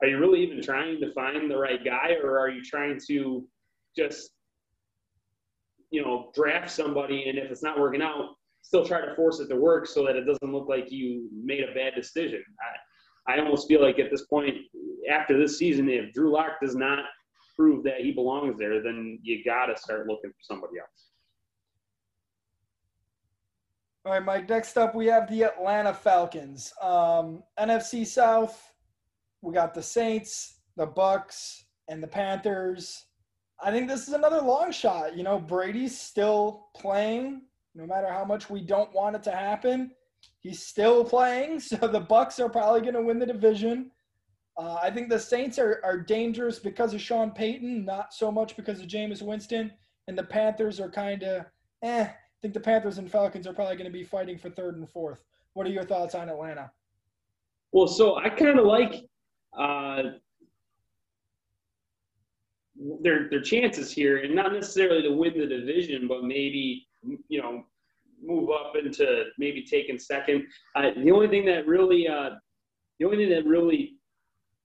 are 0.00 0.08
you 0.08 0.18
really 0.18 0.42
even 0.42 0.62
trying 0.62 1.00
to 1.00 1.12
find 1.12 1.50
the 1.50 1.56
right 1.56 1.84
guy, 1.84 2.16
or 2.22 2.38
are 2.38 2.50
you 2.50 2.62
trying 2.62 3.00
to 3.08 3.46
just 3.96 4.30
you 5.94 6.02
know, 6.02 6.32
draft 6.34 6.72
somebody, 6.72 7.28
and 7.28 7.38
if 7.38 7.52
it's 7.52 7.62
not 7.62 7.78
working 7.78 8.02
out, 8.02 8.30
still 8.62 8.84
try 8.84 9.00
to 9.00 9.14
force 9.14 9.38
it 9.38 9.46
to 9.46 9.54
work 9.54 9.86
so 9.86 10.04
that 10.04 10.16
it 10.16 10.24
doesn't 10.24 10.52
look 10.52 10.68
like 10.68 10.90
you 10.90 11.28
made 11.32 11.62
a 11.62 11.72
bad 11.72 11.94
decision. 11.94 12.42
I, 13.28 13.34
I 13.34 13.38
almost 13.38 13.68
feel 13.68 13.80
like 13.80 14.00
at 14.00 14.10
this 14.10 14.26
point, 14.26 14.56
after 15.08 15.38
this 15.38 15.56
season, 15.56 15.88
if 15.88 16.12
Drew 16.12 16.32
Lock 16.32 16.54
does 16.60 16.74
not 16.74 17.04
prove 17.54 17.84
that 17.84 18.00
he 18.00 18.10
belongs 18.10 18.58
there, 18.58 18.82
then 18.82 19.20
you 19.22 19.44
got 19.44 19.66
to 19.66 19.76
start 19.80 20.08
looking 20.08 20.30
for 20.30 20.42
somebody 20.42 20.80
else. 20.80 21.10
All 24.04 24.12
right, 24.12 24.24
Mike. 24.24 24.48
Next 24.48 24.76
up, 24.76 24.96
we 24.96 25.06
have 25.06 25.30
the 25.30 25.44
Atlanta 25.44 25.94
Falcons. 25.94 26.72
Um, 26.82 27.44
NFC 27.56 28.04
South, 28.04 28.60
we 29.42 29.54
got 29.54 29.74
the 29.74 29.82
Saints, 29.82 30.58
the 30.76 30.86
Bucks, 30.86 31.66
and 31.86 32.02
the 32.02 32.08
Panthers. 32.08 33.06
I 33.62 33.70
think 33.70 33.88
this 33.88 34.08
is 34.08 34.14
another 34.14 34.40
long 34.40 34.72
shot. 34.72 35.16
You 35.16 35.22
know, 35.22 35.38
Brady's 35.38 35.98
still 35.98 36.68
playing, 36.76 37.42
no 37.74 37.86
matter 37.86 38.08
how 38.08 38.24
much 38.24 38.50
we 38.50 38.60
don't 38.60 38.92
want 38.92 39.16
it 39.16 39.22
to 39.24 39.32
happen. 39.32 39.90
He's 40.40 40.64
still 40.64 41.04
playing, 41.04 41.60
so 41.60 41.76
the 41.76 42.00
Bucks 42.00 42.38
are 42.40 42.48
probably 42.48 42.80
going 42.80 42.94
to 42.94 43.02
win 43.02 43.18
the 43.18 43.26
division. 43.26 43.90
Uh, 44.56 44.76
I 44.80 44.90
think 44.90 45.08
the 45.08 45.18
Saints 45.18 45.58
are, 45.58 45.80
are 45.84 45.98
dangerous 45.98 46.58
because 46.58 46.94
of 46.94 47.00
Sean 47.00 47.30
Payton, 47.32 47.84
not 47.84 48.14
so 48.14 48.30
much 48.30 48.56
because 48.56 48.80
of 48.80 48.86
Jameis 48.86 49.22
Winston. 49.22 49.72
And 50.06 50.16
the 50.16 50.22
Panthers 50.22 50.80
are 50.80 50.90
kind 50.90 51.22
of, 51.22 51.46
eh. 51.82 52.04
I 52.04 52.14
think 52.42 52.54
the 52.54 52.60
Panthers 52.60 52.98
and 52.98 53.10
Falcons 53.10 53.46
are 53.46 53.54
probably 53.54 53.76
going 53.76 53.90
to 53.90 53.92
be 53.92 54.04
fighting 54.04 54.38
for 54.38 54.50
third 54.50 54.76
and 54.76 54.88
fourth. 54.88 55.24
What 55.54 55.66
are 55.66 55.70
your 55.70 55.84
thoughts 55.84 56.14
on 56.14 56.28
Atlanta? 56.28 56.70
Well, 57.72 57.88
so 57.88 58.16
I 58.16 58.28
kind 58.28 58.58
of 58.58 58.66
like 58.66 59.06
uh, 59.58 60.02
their 62.76 63.28
their 63.28 63.40
chances 63.40 63.92
here, 63.92 64.18
and 64.18 64.34
not 64.34 64.52
necessarily 64.52 65.02
to 65.02 65.12
win 65.12 65.38
the 65.38 65.46
division, 65.46 66.08
but 66.08 66.24
maybe 66.24 66.86
you 67.28 67.40
know 67.40 67.64
move 68.22 68.50
up 68.50 68.74
into 68.76 69.24
maybe 69.38 69.62
taking 69.62 69.98
second. 69.98 70.46
Uh, 70.74 70.90
the 70.96 71.10
only 71.10 71.28
thing 71.28 71.44
that 71.46 71.66
really 71.66 72.08
uh, 72.08 72.30
the 72.98 73.04
only 73.04 73.18
thing 73.18 73.30
that 73.30 73.46
really 73.46 73.96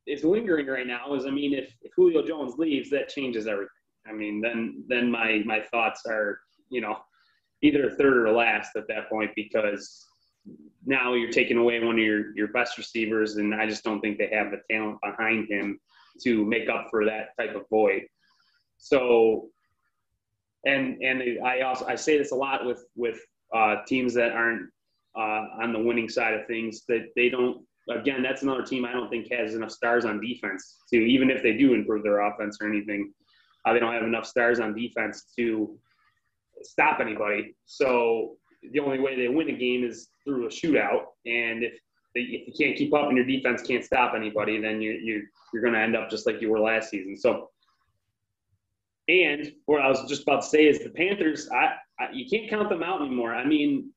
is 0.07 0.23
lingering 0.23 0.67
right 0.67 0.87
now 0.87 1.13
is 1.13 1.25
I 1.25 1.29
mean 1.29 1.53
if, 1.53 1.75
if 1.81 1.91
Julio 1.95 2.25
Jones 2.25 2.55
leaves, 2.57 2.89
that 2.89 3.09
changes 3.09 3.47
everything. 3.47 3.69
I 4.07 4.13
mean 4.13 4.41
then 4.41 4.83
then 4.87 5.11
my 5.11 5.43
my 5.45 5.61
thoughts 5.61 6.03
are 6.07 6.39
you 6.69 6.81
know 6.81 6.97
either 7.61 7.91
third 7.91 8.25
or 8.27 8.31
last 8.31 8.75
at 8.75 8.87
that 8.87 9.09
point 9.09 9.31
because 9.35 10.07
now 10.85 11.13
you're 11.13 11.31
taking 11.31 11.57
away 11.57 11.83
one 11.83 11.99
of 11.99 12.03
your, 12.03 12.35
your 12.35 12.47
best 12.47 12.77
receivers, 12.77 13.35
and 13.35 13.53
I 13.53 13.67
just 13.67 13.83
don't 13.83 13.99
think 13.99 14.17
they 14.17 14.29
have 14.31 14.51
the 14.51 14.61
talent 14.71 14.97
behind 15.03 15.49
him 15.49 15.77
to 16.23 16.45
make 16.45 16.69
up 16.69 16.87
for 16.89 17.05
that 17.05 17.29
type 17.39 17.55
of 17.55 17.63
void. 17.69 18.03
So, 18.77 19.49
and 20.65 21.01
and 21.01 21.45
I 21.45 21.61
also 21.61 21.85
I 21.87 21.95
say 21.95 22.17
this 22.17 22.31
a 22.31 22.35
lot 22.35 22.65
with 22.65 22.85
with 22.95 23.19
uh, 23.53 23.77
teams 23.87 24.13
that 24.15 24.31
aren't 24.31 24.69
uh, 25.17 25.45
on 25.61 25.73
the 25.73 25.79
winning 25.79 26.09
side 26.09 26.33
of 26.33 26.47
things 26.47 26.83
that 26.87 27.07
they 27.15 27.29
don't. 27.29 27.65
Again, 27.89 28.21
that's 28.21 28.43
another 28.43 28.63
team 28.63 28.85
I 28.85 28.91
don't 28.91 29.09
think 29.09 29.31
has 29.31 29.55
enough 29.55 29.71
stars 29.71 30.05
on 30.05 30.21
defense 30.21 30.77
to 30.93 30.97
even 30.97 31.31
if 31.31 31.41
they 31.41 31.57
do 31.57 31.73
improve 31.73 32.03
their 32.03 32.19
offense 32.19 32.57
or 32.61 32.67
anything, 32.67 33.11
uh, 33.65 33.73
they 33.73 33.79
don't 33.79 33.93
have 33.93 34.03
enough 34.03 34.25
stars 34.25 34.59
on 34.59 34.75
defense 34.75 35.25
to 35.37 35.77
stop 36.61 36.99
anybody. 36.99 37.55
So 37.65 38.35
the 38.71 38.79
only 38.79 38.99
way 38.99 39.15
they 39.15 39.27
win 39.27 39.49
a 39.49 39.53
game 39.53 39.83
is 39.83 40.09
through 40.23 40.45
a 40.45 40.49
shootout, 40.49 41.05
and 41.25 41.63
if 41.63 41.79
if 42.15 42.47
you 42.47 42.53
can't 42.57 42.77
keep 42.77 42.93
up 42.93 43.07
and 43.07 43.17
your 43.17 43.25
defense 43.25 43.61
can't 43.61 43.83
stop 43.83 44.13
anybody, 44.15 44.59
then 44.59 44.81
you 44.81 44.91
you 44.91 45.23
you're 45.53 45.61
going 45.61 45.73
to 45.73 45.79
end 45.79 45.95
up 45.95 46.09
just 46.09 46.25
like 46.25 46.41
you 46.41 46.49
were 46.49 46.59
last 46.59 46.89
season. 46.89 47.17
So, 47.17 47.49
and 49.07 49.51
what 49.65 49.81
I 49.81 49.87
was 49.87 50.07
just 50.07 50.23
about 50.23 50.41
to 50.43 50.47
say 50.47 50.67
is 50.67 50.79
the 50.79 50.89
Panthers. 50.89 51.49
I, 51.51 51.75
I 51.99 52.11
you 52.11 52.29
can't 52.29 52.49
count 52.49 52.69
them 52.69 52.83
out 52.83 53.01
anymore. 53.01 53.33
I 53.33 53.45
mean, 53.45 53.91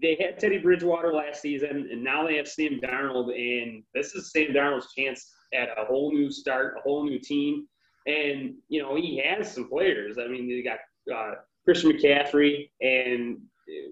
they 0.00 0.16
had 0.20 0.38
Teddy 0.38 0.58
Bridgewater 0.58 1.12
last 1.12 1.42
season, 1.42 1.88
and 1.90 2.02
now 2.02 2.26
they 2.26 2.36
have 2.36 2.48
Sam 2.48 2.80
Darnold, 2.82 3.34
and 3.34 3.82
this 3.94 4.14
is 4.14 4.32
Sam 4.32 4.52
Darnold's 4.52 4.92
chance 4.94 5.30
at 5.52 5.68
a 5.78 5.84
whole 5.84 6.12
new 6.12 6.30
start, 6.30 6.76
a 6.78 6.80
whole 6.80 7.04
new 7.04 7.18
team. 7.18 7.66
And, 8.06 8.54
you 8.68 8.80
know, 8.80 8.96
he 8.96 9.22
has 9.24 9.52
some 9.52 9.68
players. 9.68 10.16
I 10.18 10.28
mean, 10.28 10.48
you 10.48 10.64
got 10.64 10.78
uh, 11.14 11.34
Christian 11.64 11.92
McCaffrey, 11.92 12.70
and 12.80 13.38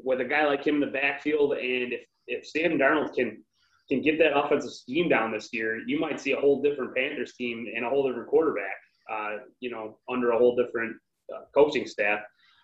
with 0.04 0.20
a 0.20 0.24
guy 0.24 0.46
like 0.46 0.66
him 0.66 0.76
in 0.76 0.80
the 0.80 0.86
backfield, 0.86 1.52
and 1.52 1.92
if, 1.92 2.00
if 2.26 2.46
Sam 2.46 2.78
Darnold 2.78 3.14
can 3.14 3.42
can 3.88 4.02
get 4.02 4.18
that 4.18 4.36
offensive 4.36 4.72
scheme 4.72 5.08
down 5.08 5.30
this 5.30 5.48
year, 5.52 5.80
you 5.86 6.00
might 6.00 6.20
see 6.20 6.32
a 6.32 6.40
whole 6.40 6.60
different 6.60 6.94
Panthers 6.94 7.34
team 7.34 7.66
and 7.74 7.84
a 7.84 7.88
whole 7.88 8.04
different 8.08 8.28
quarterback, 8.28 8.76
uh, 9.08 9.36
you 9.60 9.70
know, 9.70 9.98
under 10.10 10.32
a 10.32 10.38
whole 10.38 10.56
different 10.56 10.96
uh, 11.32 11.42
coaching 11.54 11.86
staff. 11.86 12.18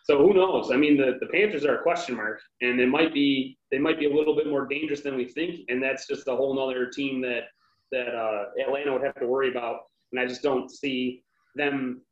So 0.05 0.19
who 0.19 0.35
knows? 0.35 0.73
I 0.73 0.77
mean, 0.77 0.97
the, 0.97 1.19
the 1.21 1.27
Panthers 1.27 1.65
are 1.65 1.79
a 1.79 1.83
question 1.83 2.17
mark, 2.17 2.41
and 2.61 2.79
they 2.79 2.87
might 2.87 3.15
be 3.15 3.57
they 3.71 3.79
might 3.79 4.01
be 4.01 4.07
a 4.07 4.15
little 4.15 4.35
bit 4.35 4.49
more 4.49 4.67
dangerous 4.67 5.03
than 5.03 5.17
we 5.17 5.27
think, 5.27 5.61
and 5.69 5.83
that's 5.83 6.09
just 6.09 6.27
a 6.27 6.35
whole 6.35 6.59
other 6.59 6.91
team 6.91 7.21
that 7.23 7.45
that 7.93 8.15
uh, 8.15 8.47
Atlanta 8.61 8.93
would 8.93 9.05
have 9.05 9.15
to 9.21 9.27
worry 9.27 9.51
about. 9.51 9.81
And 10.11 10.21
I 10.21 10.27
just 10.27 10.43
don't 10.43 10.71
see 10.71 11.23
them 11.55 12.03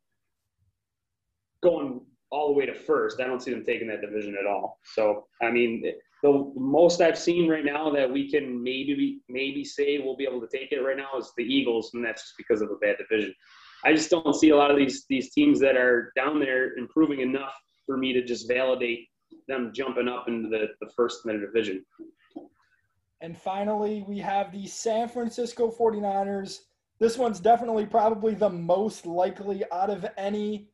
going 1.61 2.01
all 2.31 2.47
the 2.47 2.53
way 2.53 2.65
to 2.65 2.73
first. 2.73 3.19
I 3.19 3.27
don't 3.27 3.41
see 3.41 3.51
them 3.51 3.63
taking 3.65 3.87
that 3.87 4.01
division 4.01 4.35
at 4.39 4.47
all. 4.47 4.79
So 4.83 5.27
I 5.41 5.51
mean, 5.51 5.83
the 6.23 6.51
most 6.55 7.01
I've 7.01 7.17
seen 7.17 7.49
right 7.49 7.65
now 7.65 7.91
that 7.91 8.09
we 8.09 8.29
can 8.29 8.61
maybe 8.61 9.21
maybe 9.29 9.63
say 9.63 9.99
we'll 9.99 10.17
be 10.17 10.25
able 10.25 10.41
to 10.41 10.47
take 10.47 10.71
it 10.71 10.79
right 10.79 10.97
now 10.97 11.17
is 11.17 11.31
the 11.37 11.43
Eagles, 11.43 11.91
and 11.93 12.03
that's 12.03 12.21
just 12.23 12.37
because 12.37 12.61
of 12.61 12.69
a 12.71 12.75
bad 12.75 12.97
division. 12.97 13.33
I 13.83 13.93
just 13.93 14.11
don't 14.11 14.35
see 14.35 14.49
a 14.49 14.55
lot 14.55 14.71
of 14.71 14.77
these 14.77 15.05
these 15.09 15.31
teams 15.31 15.59
that 15.59 15.75
are 15.75 16.11
down 16.15 16.39
there 16.39 16.77
improving 16.77 17.21
enough 17.21 17.53
for 17.85 17.97
me 17.97 18.13
to 18.13 18.23
just 18.23 18.47
validate 18.47 19.07
them 19.47 19.71
jumping 19.73 20.07
up 20.07 20.27
into 20.27 20.49
the, 20.49 20.67
the 20.79 20.91
first 20.95 21.25
in 21.25 21.39
the 21.39 21.45
division. 21.45 21.83
And 23.21 23.37
finally, 23.37 24.03
we 24.07 24.17
have 24.19 24.51
the 24.51 24.65
San 24.65 25.07
Francisco 25.07 25.71
49ers. 25.71 26.61
This 26.99 27.17
one's 27.17 27.39
definitely 27.39 27.85
probably 27.85 28.33
the 28.33 28.49
most 28.49 29.05
likely 29.05 29.63
out 29.71 29.89
of 29.89 30.05
any. 30.17 30.69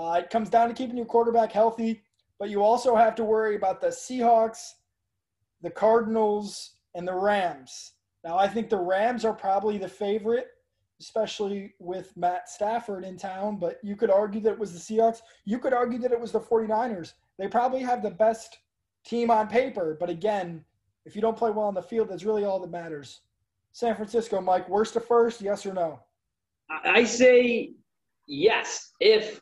Uh, 0.00 0.14
it 0.14 0.30
comes 0.30 0.48
down 0.48 0.68
to 0.68 0.74
keeping 0.74 0.96
your 0.96 1.06
quarterback 1.06 1.52
healthy, 1.52 2.02
but 2.38 2.48
you 2.48 2.62
also 2.62 2.96
have 2.96 3.14
to 3.16 3.24
worry 3.24 3.56
about 3.56 3.80
the 3.80 3.88
Seahawks, 3.88 4.72
the 5.62 5.70
Cardinals, 5.70 6.76
and 6.94 7.06
the 7.06 7.14
Rams. 7.14 7.92
Now, 8.24 8.38
I 8.38 8.48
think 8.48 8.70
the 8.70 8.78
Rams 8.78 9.24
are 9.24 9.34
probably 9.34 9.76
the 9.78 9.88
favorite 9.88 10.48
especially 11.00 11.74
with 11.78 12.14
Matt 12.16 12.48
Stafford 12.48 13.04
in 13.04 13.16
town, 13.16 13.56
but 13.56 13.78
you 13.82 13.96
could 13.96 14.10
argue 14.10 14.40
that 14.42 14.52
it 14.52 14.58
was 14.58 14.72
the 14.72 14.78
Seahawks. 14.78 15.22
You 15.46 15.58
could 15.58 15.72
argue 15.72 15.98
that 15.98 16.12
it 16.12 16.20
was 16.20 16.30
the 16.30 16.40
49ers. 16.40 17.14
They 17.38 17.48
probably 17.48 17.80
have 17.80 18.02
the 18.02 18.10
best 18.10 18.58
team 19.04 19.30
on 19.30 19.48
paper, 19.48 19.96
but 19.98 20.10
again, 20.10 20.62
if 21.06 21.16
you 21.16 21.22
don't 21.22 21.36
play 21.36 21.50
well 21.50 21.66
on 21.66 21.74
the 21.74 21.82
field, 21.82 22.10
that's 22.10 22.24
really 22.24 22.44
all 22.44 22.60
that 22.60 22.70
matters. 22.70 23.22
San 23.72 23.96
Francisco, 23.96 24.42
Mike, 24.42 24.68
worst 24.68 24.92
to 24.92 25.00
first, 25.00 25.40
yes 25.40 25.64
or 25.64 25.72
no? 25.72 26.00
I 26.68 27.04
say 27.04 27.72
yes, 28.28 28.92
if 29.00 29.40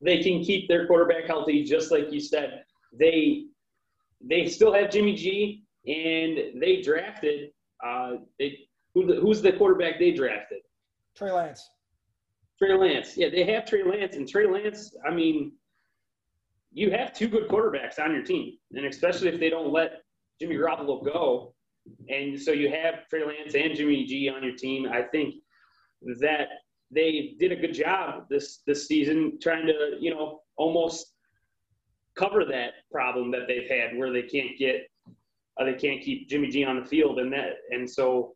they 0.00 0.22
can 0.22 0.42
keep 0.42 0.68
their 0.68 0.86
quarterback 0.86 1.24
healthy, 1.24 1.64
just 1.64 1.90
like 1.90 2.12
you 2.12 2.20
said. 2.20 2.64
They 2.92 3.46
they 4.22 4.48
still 4.48 4.72
have 4.72 4.90
Jimmy 4.90 5.14
G, 5.14 5.64
and 5.86 6.60
they 6.60 6.80
drafted. 6.82 7.50
Uh, 7.84 8.14
they, 8.38 8.58
who, 8.94 9.20
who's 9.20 9.42
the 9.42 9.52
quarterback 9.52 9.98
they 9.98 10.12
drafted? 10.12 10.60
Trey 11.16 11.30
Lance. 11.30 11.68
Trey 12.58 12.74
Lance. 12.74 13.16
Yeah, 13.16 13.28
they 13.28 13.44
have 13.44 13.66
Trey 13.66 13.82
Lance, 13.84 14.16
and 14.16 14.28
Trey 14.28 14.46
Lance. 14.46 14.94
I 15.06 15.12
mean, 15.12 15.52
you 16.72 16.90
have 16.90 17.12
two 17.12 17.28
good 17.28 17.48
quarterbacks 17.48 17.98
on 17.98 18.12
your 18.12 18.22
team, 18.22 18.54
and 18.72 18.86
especially 18.86 19.28
if 19.28 19.38
they 19.38 19.50
don't 19.50 19.72
let 19.72 20.02
Jimmy 20.40 20.56
Garoppolo 20.56 21.04
go, 21.04 21.54
and 22.08 22.40
so 22.40 22.52
you 22.52 22.70
have 22.70 23.06
Trey 23.08 23.24
Lance 23.24 23.54
and 23.54 23.74
Jimmy 23.74 24.04
G 24.04 24.28
on 24.28 24.42
your 24.42 24.56
team. 24.56 24.88
I 24.90 25.02
think 25.02 25.36
that 26.20 26.48
they 26.90 27.34
did 27.38 27.52
a 27.52 27.56
good 27.56 27.74
job 27.74 28.26
this 28.30 28.62
this 28.66 28.86
season, 28.86 29.38
trying 29.40 29.66
to 29.66 29.96
you 30.00 30.10
know 30.10 30.40
almost 30.56 31.12
cover 32.16 32.44
that 32.44 32.72
problem 32.90 33.30
that 33.30 33.46
they've 33.46 33.68
had 33.68 33.96
where 33.96 34.12
they 34.12 34.22
can't 34.22 34.56
get 34.58 34.88
uh, 35.60 35.64
they 35.64 35.74
can't 35.74 36.02
keep 36.02 36.28
Jimmy 36.28 36.48
G 36.48 36.64
on 36.64 36.80
the 36.80 36.84
field, 36.84 37.18
and 37.18 37.32
that 37.32 37.54
and 37.70 37.88
so 37.88 38.34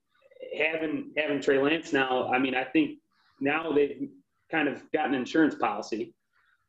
having 0.57 1.13
having 1.17 1.41
Trey 1.41 1.59
Lance 1.59 1.93
now, 1.93 2.29
I 2.29 2.39
mean, 2.39 2.55
I 2.55 2.65
think 2.65 2.99
now 3.41 3.73
they've 3.73 4.09
kind 4.51 4.69
of 4.69 4.83
got 4.93 5.09
an 5.09 5.15
insurance 5.15 5.55
policy, 5.55 6.15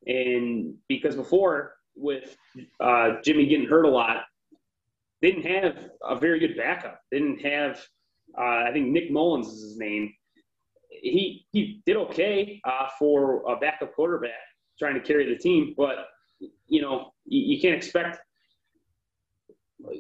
and 0.05 0.75
because 0.87 1.15
before 1.15 1.75
with 1.95 2.35
uh, 2.79 3.15
Jimmy 3.23 3.45
getting 3.47 3.67
hurt 3.67 3.85
a 3.85 3.89
lot, 3.89 4.23
they 5.21 5.31
didn't 5.31 5.63
have 5.63 5.89
a 6.03 6.15
very 6.15 6.39
good 6.39 6.57
backup. 6.57 7.01
Didn't 7.11 7.39
have, 7.41 7.81
uh, 8.37 8.63
I 8.67 8.71
think 8.73 8.87
Nick 8.87 9.11
Mullens 9.11 9.47
is 9.47 9.61
his 9.61 9.77
name. 9.77 10.13
He 11.01 11.45
he 11.51 11.81
did 11.85 11.97
okay 11.97 12.61
uh, 12.63 12.87
for 12.97 13.43
a 13.51 13.57
backup 13.57 13.93
quarterback 13.93 14.31
trying 14.79 14.95
to 14.95 15.01
carry 15.01 15.31
the 15.31 15.37
team, 15.37 15.73
but 15.77 16.07
you 16.67 16.81
know 16.81 17.11
you, 17.25 17.55
you 17.55 17.61
can't 17.61 17.75
expect 17.75 18.19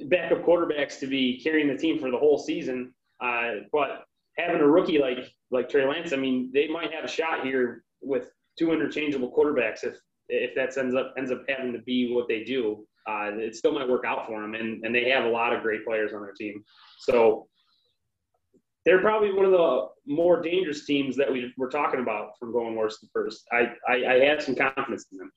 backup 0.05 0.45
quarterbacks 0.45 0.99
to 0.99 1.07
be 1.07 1.41
carrying 1.41 1.67
the 1.67 1.77
team 1.77 1.97
for 1.99 2.11
the 2.11 2.17
whole 2.17 2.37
season 2.37 2.93
uh, 3.21 3.51
but 3.71 4.05
having 4.37 4.61
a 4.61 4.67
rookie 4.67 4.99
like 4.99 5.31
like 5.51 5.69
Trey 5.69 5.87
Lance, 5.87 6.13
I 6.13 6.17
mean, 6.17 6.49
they 6.53 6.67
might 6.67 6.91
have 6.93 7.03
a 7.03 7.07
shot 7.07 7.45
here 7.45 7.83
with 8.01 8.31
two 8.57 8.71
interchangeable 8.71 9.31
quarterbacks 9.31 9.83
if 9.83 9.95
if 10.27 10.55
that 10.55 10.77
ends 10.77 10.95
up 10.95 11.13
ends 11.17 11.31
up 11.31 11.43
having 11.47 11.71
to 11.73 11.79
be 11.79 12.13
what 12.13 12.27
they 12.27 12.43
do. 12.43 12.85
Uh, 13.07 13.31
it 13.33 13.55
still 13.55 13.71
might 13.71 13.89
work 13.89 14.05
out 14.05 14.27
for 14.27 14.41
them, 14.41 14.53
and, 14.53 14.85
and 14.85 14.93
they 14.93 15.09
have 15.09 15.25
a 15.25 15.29
lot 15.29 15.53
of 15.53 15.63
great 15.63 15.83
players 15.83 16.13
on 16.13 16.21
their 16.21 16.33
team. 16.33 16.63
So 16.99 17.47
they're 18.85 19.01
probably 19.01 19.31
one 19.33 19.45
of 19.45 19.51
the 19.51 19.87
more 20.05 20.41
dangerous 20.41 20.85
teams 20.85 21.15
that 21.15 21.31
we 21.31 21.53
were 21.57 21.69
talking 21.69 21.99
about 21.99 22.37
from 22.39 22.51
going 22.51 22.75
worse 22.75 22.99
than 22.99 23.09
first. 23.13 23.47
I, 23.51 23.73
I, 23.87 24.13
I 24.13 24.25
have 24.25 24.41
some 24.41 24.55
confidence 24.55 25.05
in 25.11 25.19
them. 25.19 25.31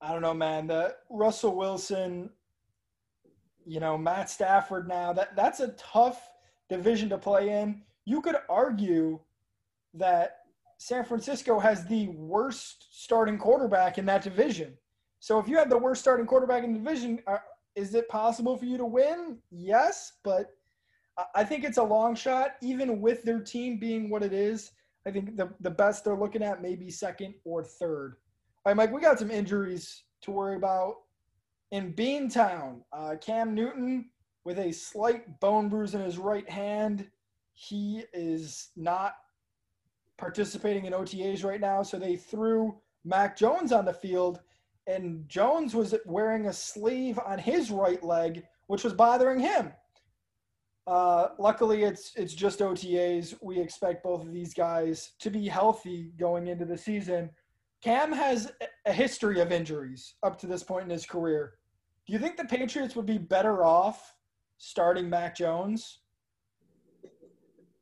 I 0.00 0.12
don't 0.12 0.22
know, 0.22 0.34
man. 0.34 0.66
The 0.66 0.96
Russell 1.08 1.56
Wilson 1.56 2.30
you 3.66 3.80
know, 3.80 3.96
Matt 3.96 4.30
Stafford 4.30 4.88
now, 4.88 5.12
that 5.12 5.34
that's 5.36 5.60
a 5.60 5.68
tough 5.68 6.30
division 6.68 7.08
to 7.10 7.18
play 7.18 7.50
in. 7.50 7.82
You 8.04 8.20
could 8.20 8.36
argue 8.48 9.18
that 9.94 10.38
San 10.78 11.04
Francisco 11.04 11.58
has 11.58 11.86
the 11.86 12.08
worst 12.08 12.86
starting 12.90 13.38
quarterback 13.38 13.98
in 13.98 14.04
that 14.06 14.22
division. 14.22 14.74
So 15.20 15.38
if 15.38 15.48
you 15.48 15.56
have 15.56 15.70
the 15.70 15.78
worst 15.78 16.02
starting 16.02 16.26
quarterback 16.26 16.64
in 16.64 16.74
the 16.74 16.78
division, 16.78 17.20
uh, 17.26 17.38
is 17.74 17.94
it 17.94 18.08
possible 18.08 18.56
for 18.56 18.66
you 18.66 18.76
to 18.76 18.84
win? 18.84 19.38
Yes, 19.50 20.14
but 20.22 20.50
I 21.34 21.44
think 21.44 21.64
it's 21.64 21.78
a 21.78 21.82
long 21.82 22.14
shot, 22.14 22.56
even 22.60 23.00
with 23.00 23.22
their 23.22 23.40
team 23.40 23.78
being 23.78 24.10
what 24.10 24.22
it 24.22 24.32
is. 24.32 24.72
I 25.06 25.10
think 25.10 25.36
the, 25.36 25.50
the 25.60 25.70
best 25.70 26.04
they're 26.04 26.16
looking 26.16 26.42
at 26.42 26.62
maybe 26.62 26.90
second 26.90 27.34
or 27.44 27.62
third. 27.62 28.16
All 28.64 28.70
right, 28.70 28.76
Mike, 28.76 28.92
we 28.92 29.00
got 29.00 29.18
some 29.18 29.30
injuries 29.30 30.04
to 30.22 30.30
worry 30.30 30.56
about 30.56 30.94
in 31.70 31.92
Beantown, 31.92 32.80
uh, 32.92 33.16
Cam 33.20 33.54
Newton 33.54 34.10
with 34.44 34.58
a 34.58 34.72
slight 34.72 35.40
bone 35.40 35.68
bruise 35.68 35.94
in 35.94 36.00
his 36.00 36.18
right 36.18 36.48
hand. 36.48 37.08
He 37.52 38.04
is 38.12 38.70
not 38.76 39.14
participating 40.16 40.86
in 40.86 40.92
OTAs 40.92 41.44
right 41.44 41.60
now, 41.60 41.82
so 41.82 41.98
they 41.98 42.16
threw 42.16 42.76
Mac 43.04 43.36
Jones 43.36 43.72
on 43.72 43.84
the 43.84 43.92
field, 43.92 44.40
and 44.86 45.28
Jones 45.28 45.74
was 45.74 45.94
wearing 46.06 46.46
a 46.46 46.52
sleeve 46.52 47.18
on 47.24 47.38
his 47.38 47.70
right 47.70 48.02
leg, 48.02 48.44
which 48.66 48.84
was 48.84 48.92
bothering 48.92 49.40
him. 49.40 49.72
Uh, 50.86 51.28
luckily, 51.38 51.82
it's 51.82 52.12
it's 52.14 52.34
just 52.34 52.60
OTAs. 52.60 53.34
We 53.40 53.58
expect 53.58 54.04
both 54.04 54.22
of 54.22 54.32
these 54.32 54.52
guys 54.52 55.12
to 55.20 55.30
be 55.30 55.48
healthy 55.48 56.12
going 56.18 56.48
into 56.48 56.66
the 56.66 56.76
season. 56.76 57.30
Cam 57.82 58.12
has 58.12 58.52
a 58.86 58.92
history 58.92 59.40
of 59.40 59.50
injuries 59.52 60.14
up 60.22 60.38
to 60.40 60.46
this 60.46 60.62
point 60.62 60.84
in 60.84 60.90
his 60.90 61.06
career. 61.06 61.54
Do 62.06 62.12
you 62.12 62.18
think 62.18 62.36
the 62.36 62.44
Patriots 62.44 62.96
would 62.96 63.06
be 63.06 63.18
better 63.18 63.64
off 63.64 64.14
starting 64.58 65.08
Mac 65.08 65.36
Jones? 65.36 66.00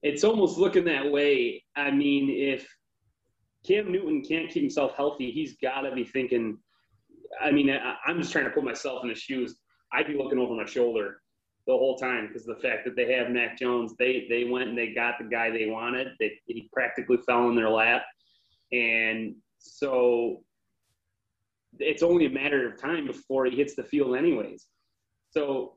It's 0.02 0.24
almost 0.24 0.58
looking 0.58 0.84
that 0.84 1.10
way. 1.10 1.62
I 1.76 1.90
mean, 1.90 2.30
if 2.30 2.68
Cam 3.66 3.90
Newton 3.90 4.22
can't 4.22 4.48
keep 4.48 4.62
himself 4.62 4.92
healthy, 4.96 5.30
he's 5.30 5.56
got 5.56 5.82
to 5.82 5.92
be 5.92 6.04
thinking. 6.04 6.58
I 7.40 7.50
mean, 7.50 7.70
I, 7.70 7.96
am 8.08 8.20
just 8.20 8.32
trying 8.32 8.44
to 8.44 8.50
put 8.50 8.64
myself 8.64 9.02
in 9.02 9.10
his 9.10 9.18
shoes. 9.18 9.56
I'd 9.92 10.06
be 10.06 10.14
looking 10.16 10.38
over 10.38 10.54
my 10.54 10.66
shoulder 10.66 11.21
the 11.66 11.72
whole 11.72 11.96
time 11.96 12.26
because 12.26 12.44
the 12.44 12.56
fact 12.56 12.84
that 12.84 12.96
they 12.96 13.12
have 13.12 13.30
Mac 13.30 13.58
Jones, 13.58 13.94
they 13.98 14.26
they 14.28 14.44
went 14.44 14.70
and 14.70 14.78
they 14.78 14.92
got 14.92 15.18
the 15.18 15.24
guy 15.24 15.50
they 15.50 15.66
wanted. 15.66 16.08
They, 16.18 16.32
he 16.46 16.68
practically 16.72 17.18
fell 17.18 17.48
in 17.48 17.56
their 17.56 17.70
lap, 17.70 18.02
and 18.72 19.34
so 19.58 20.42
it's 21.78 22.02
only 22.02 22.26
a 22.26 22.30
matter 22.30 22.68
of 22.68 22.80
time 22.80 23.06
before 23.06 23.46
he 23.46 23.56
hits 23.56 23.74
the 23.74 23.84
field, 23.84 24.16
anyways. 24.16 24.66
So 25.30 25.76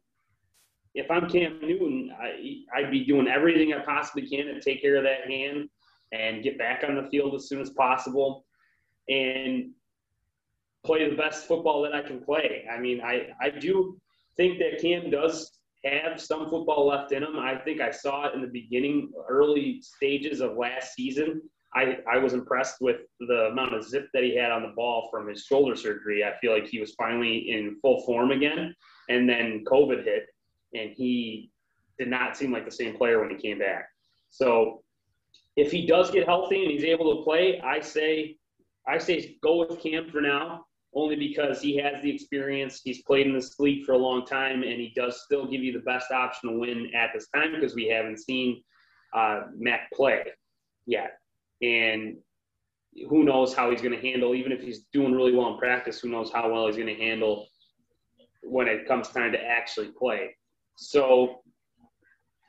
if 0.94 1.10
I'm 1.12 1.30
Cam 1.30 1.60
Newton, 1.62 2.12
I, 2.20 2.64
I'd 2.76 2.92
be 2.92 3.06
doing 3.06 3.28
everything 3.28 3.74
I 3.74 3.80
possibly 3.80 4.28
can 4.28 4.46
to 4.46 4.62
take 4.62 4.82
care 4.82 4.96
of 4.98 5.04
that 5.04 5.30
hand 5.30 5.70
and 6.12 6.44
get 6.44 6.58
back 6.58 6.84
on 6.88 6.96
the 6.96 7.10
field 7.10 7.36
as 7.36 7.48
soon 7.48 7.62
as 7.62 7.70
possible 7.72 8.46
and 9.10 9.72
play 10.86 11.10
the 11.10 11.16
best 11.16 11.48
football 11.48 11.82
that 11.82 11.94
I 11.94 12.02
can 12.02 12.22
play. 12.22 12.66
I 12.72 12.80
mean, 12.80 13.02
I, 13.02 13.30
I 13.42 13.50
do 13.50 13.98
think 14.38 14.60
that 14.60 14.82
Cam 14.82 15.10
does 15.10 15.52
have 15.86 16.20
some 16.20 16.50
football 16.50 16.88
left 16.88 17.12
in 17.12 17.24
him. 17.24 17.38
I 17.38 17.56
think 17.56 17.82
I 17.82 17.92
saw 17.92 18.28
it 18.28 18.34
in 18.34 18.42
the 18.42 18.48
beginning, 18.48 19.12
early 19.30 19.82
stages 19.82 20.42
of 20.42 20.58
last 20.58 20.94
season. 20.94 21.42
I, 21.74 21.98
I 22.10 22.18
was 22.18 22.34
impressed 22.34 22.78
with 22.80 23.02
the 23.20 23.50
amount 23.52 23.76
of 23.76 23.84
zip 23.84 24.08
that 24.14 24.24
he 24.24 24.36
had 24.36 24.52
on 24.52 24.62
the 24.62 24.74
ball 24.76 25.10
from 25.12 25.28
his 25.28 25.44
shoulder 25.44 25.76
surgery. 25.76 26.24
I 26.24 26.34
feel 26.40 26.54
like 26.54 26.68
he 26.68 26.80
was 26.80 26.96
finally 26.96 27.52
in 27.52 27.78
full 27.82 28.02
form 28.06 28.32
again. 28.32 28.74
And 29.10 29.30
then 29.30 29.64
COVID 29.66 30.04
hit, 30.04 30.28
and 30.74 30.92
he 30.92 31.52
did 32.00 32.08
not 32.08 32.38
seem 32.38 32.52
like 32.52 32.66
the 32.66 32.72
same 32.72 32.96
player 32.96 33.20
when 33.20 33.30
he 33.30 33.36
came 33.36 33.60
back. 33.60 33.90
So 34.30 34.84
if 35.56 35.72
he 35.72 35.86
does 35.86 36.12
get 36.12 36.26
healthy 36.26 36.64
and 36.64 36.72
he's 36.72 36.84
able 36.84 37.18
to 37.18 37.24
play, 37.24 37.60
I 37.62 37.80
say 37.80 38.38
I 38.88 38.98
say 38.98 39.38
go 39.42 39.66
with 39.66 39.80
Cam 39.82 40.10
for 40.10 40.22
now, 40.22 40.66
only 40.96 41.16
because 41.16 41.62
he 41.62 41.76
has 41.78 42.02
the 42.02 42.10
experience. 42.10 42.82
He's 42.84 43.04
played 43.04 43.28
in 43.28 43.34
this 43.34 43.60
league 43.60 43.86
for 43.86 43.92
a 43.92 43.98
long 43.98 44.26
time, 44.26 44.64
and 44.64 44.80
he 44.80 44.94
does 44.96 45.22
still 45.22 45.46
give 45.46 45.62
you 45.62 45.74
the 45.74 45.80
best 45.80 46.12
option 46.12 46.50
to 46.50 46.58
win 46.58 46.92
at 46.96 47.10
this 47.14 47.28
time 47.36 47.52
because 47.52 47.76
we 47.76 47.88
haven't 47.88 48.20
seen 48.20 48.64
uh, 49.14 49.42
Mac 49.58 49.92
play 49.92 50.24
yet. 50.86 51.20
And 51.62 52.18
who 53.10 53.24
knows 53.24 53.54
how 53.54 53.72
he's 53.72 53.82
going 53.82 54.00
to 54.00 54.02
handle, 54.02 54.34
even 54.34 54.54
if 54.54 54.62
he's 54.62 54.86
doing 54.94 55.14
really 55.14 55.34
well 55.34 55.52
in 55.52 55.60
practice, 55.60 56.00
who 56.00 56.10
knows 56.10 56.32
how 56.32 56.52
well 56.52 56.68
he's 56.68 56.78
going 56.78 56.96
to 56.96 57.02
handle 57.02 57.48
when 58.42 58.68
it 58.68 58.88
comes 58.88 59.10
time 59.10 59.34
to 59.34 59.42
actually 59.42 59.92
play. 59.98 60.36
So 60.78 61.42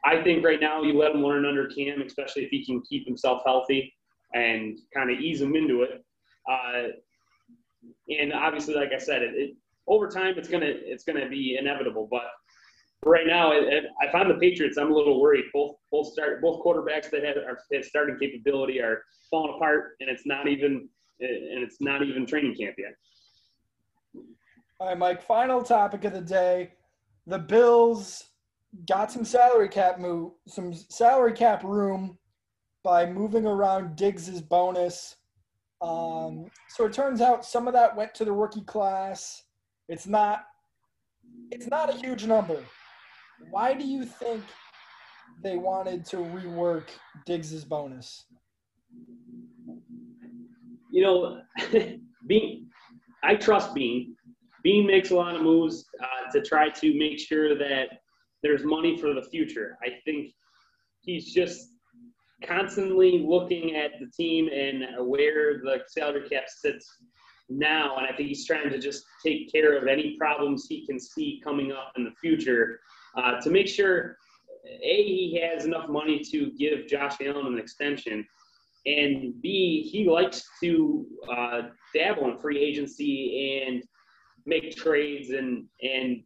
I 0.04 0.22
think 0.22 0.44
right 0.44 0.60
now 0.60 0.82
you 0.82 0.96
let 0.96 1.12
him 1.12 1.22
learn 1.22 1.44
under 1.44 1.66
Cam, 1.66 2.00
especially 2.02 2.44
if 2.44 2.50
he 2.50 2.64
can 2.64 2.80
keep 2.82 3.06
himself 3.06 3.42
healthy 3.44 3.92
and 4.34 4.78
kind 4.94 5.10
of 5.10 5.18
ease 5.18 5.40
him 5.40 5.56
into 5.56 5.82
it. 5.82 6.04
Uh, 6.48 6.88
and 8.08 8.32
obviously, 8.32 8.74
like 8.74 8.92
I 8.94 8.98
said, 8.98 9.22
it, 9.22 9.34
it, 9.34 9.56
over 9.86 10.08
time 10.08 10.34
it's 10.36 10.48
gonna 10.48 10.70
it's 10.70 11.04
gonna 11.04 11.28
be 11.28 11.56
inevitable. 11.58 12.08
But 12.10 12.24
right 13.04 13.26
now, 13.26 13.52
if 13.52 14.14
I'm 14.14 14.28
the 14.28 14.34
Patriots, 14.34 14.78
I'm 14.78 14.92
a 14.92 14.94
little 14.94 15.20
worried. 15.20 15.44
Both 15.52 15.76
both 15.90 16.12
start 16.12 16.42
both 16.42 16.62
quarterbacks 16.64 17.10
that 17.10 17.24
have, 17.24 17.36
have 17.72 17.84
starting 17.84 18.18
capability 18.18 18.80
are 18.80 19.02
falling 19.30 19.54
apart, 19.54 19.96
and 20.00 20.10
it's 20.10 20.26
not 20.26 20.48
even 20.48 20.88
and 21.20 21.62
it's 21.62 21.76
not 21.80 22.02
even 22.02 22.26
training 22.26 22.54
camp 22.56 22.76
yet. 22.78 22.94
All 24.78 24.88
right, 24.88 24.98
Mike. 24.98 25.22
Final 25.22 25.62
topic 25.62 26.04
of 26.04 26.12
the 26.12 26.20
day: 26.20 26.72
the 27.26 27.38
Bills 27.38 28.24
got 28.88 29.10
some 29.10 29.24
salary 29.24 29.68
cap 29.68 29.98
move, 29.98 30.32
some 30.46 30.74
salary 30.74 31.32
cap 31.32 31.64
room 31.64 32.18
by 32.82 33.06
moving 33.06 33.46
around 33.46 33.96
Diggs's 33.96 34.40
bonus. 34.40 35.16
Um, 35.80 36.46
so 36.68 36.86
it 36.86 36.92
turns 36.92 37.20
out 37.20 37.44
some 37.44 37.66
of 37.68 37.74
that 37.74 37.96
went 37.96 38.14
to 38.14 38.24
the 38.24 38.32
rookie 38.32 38.64
class. 38.64 39.42
It's 39.88 40.06
not 40.06 40.44
it's 41.50 41.66
not 41.66 41.94
a 41.94 41.98
huge 41.98 42.24
number. 42.26 42.62
Why 43.50 43.74
do 43.74 43.84
you 43.84 44.04
think 44.04 44.42
they 45.42 45.56
wanted 45.56 46.04
to 46.06 46.16
rework 46.16 46.88
Diggs's 47.26 47.64
bonus? 47.64 48.24
You 50.90 51.02
know, 51.02 51.42
Beane, 52.26 52.68
I 53.22 53.34
trust 53.34 53.74
Beane. 53.74 54.16
Beane 54.62 54.86
makes 54.86 55.10
a 55.10 55.14
lot 55.14 55.36
of 55.36 55.42
moves 55.42 55.84
uh, 56.02 56.32
to 56.32 56.42
try 56.42 56.70
to 56.70 56.98
make 56.98 57.18
sure 57.18 57.56
that 57.56 57.88
there's 58.42 58.64
money 58.64 58.96
for 58.96 59.12
the 59.12 59.22
future. 59.22 59.76
I 59.82 59.90
think 60.04 60.32
he's 61.00 61.32
just 61.32 61.75
constantly 62.44 63.24
looking 63.26 63.76
at 63.76 63.92
the 64.00 64.06
team 64.06 64.48
and 64.48 65.08
where 65.08 65.58
the 65.58 65.80
salary 65.88 66.28
cap 66.28 66.44
sits 66.48 66.86
now. 67.48 67.96
And 67.96 68.06
I 68.06 68.14
think 68.14 68.28
he's 68.28 68.46
trying 68.46 68.70
to 68.70 68.78
just 68.78 69.04
take 69.24 69.50
care 69.50 69.78
of 69.78 69.86
any 69.86 70.16
problems 70.18 70.66
he 70.68 70.86
can 70.86 70.98
see 71.00 71.40
coming 71.42 71.72
up 71.72 71.92
in 71.96 72.04
the 72.04 72.12
future 72.20 72.80
uh, 73.16 73.40
to 73.40 73.50
make 73.50 73.68
sure, 73.68 74.16
A, 74.66 75.02
he 75.04 75.40
has 75.42 75.64
enough 75.64 75.88
money 75.88 76.22
to 76.32 76.50
give 76.58 76.86
Josh 76.86 77.16
Allen 77.24 77.46
an 77.46 77.58
extension. 77.58 78.26
And 78.84 79.40
B, 79.40 79.88
he 79.90 80.08
likes 80.08 80.44
to 80.62 81.06
uh, 81.34 81.62
dabble 81.94 82.30
in 82.30 82.38
free 82.38 82.62
agency 82.62 83.64
and 83.66 83.82
make 84.44 84.76
trades 84.76 85.30
and 85.30 85.64
and 85.82 86.22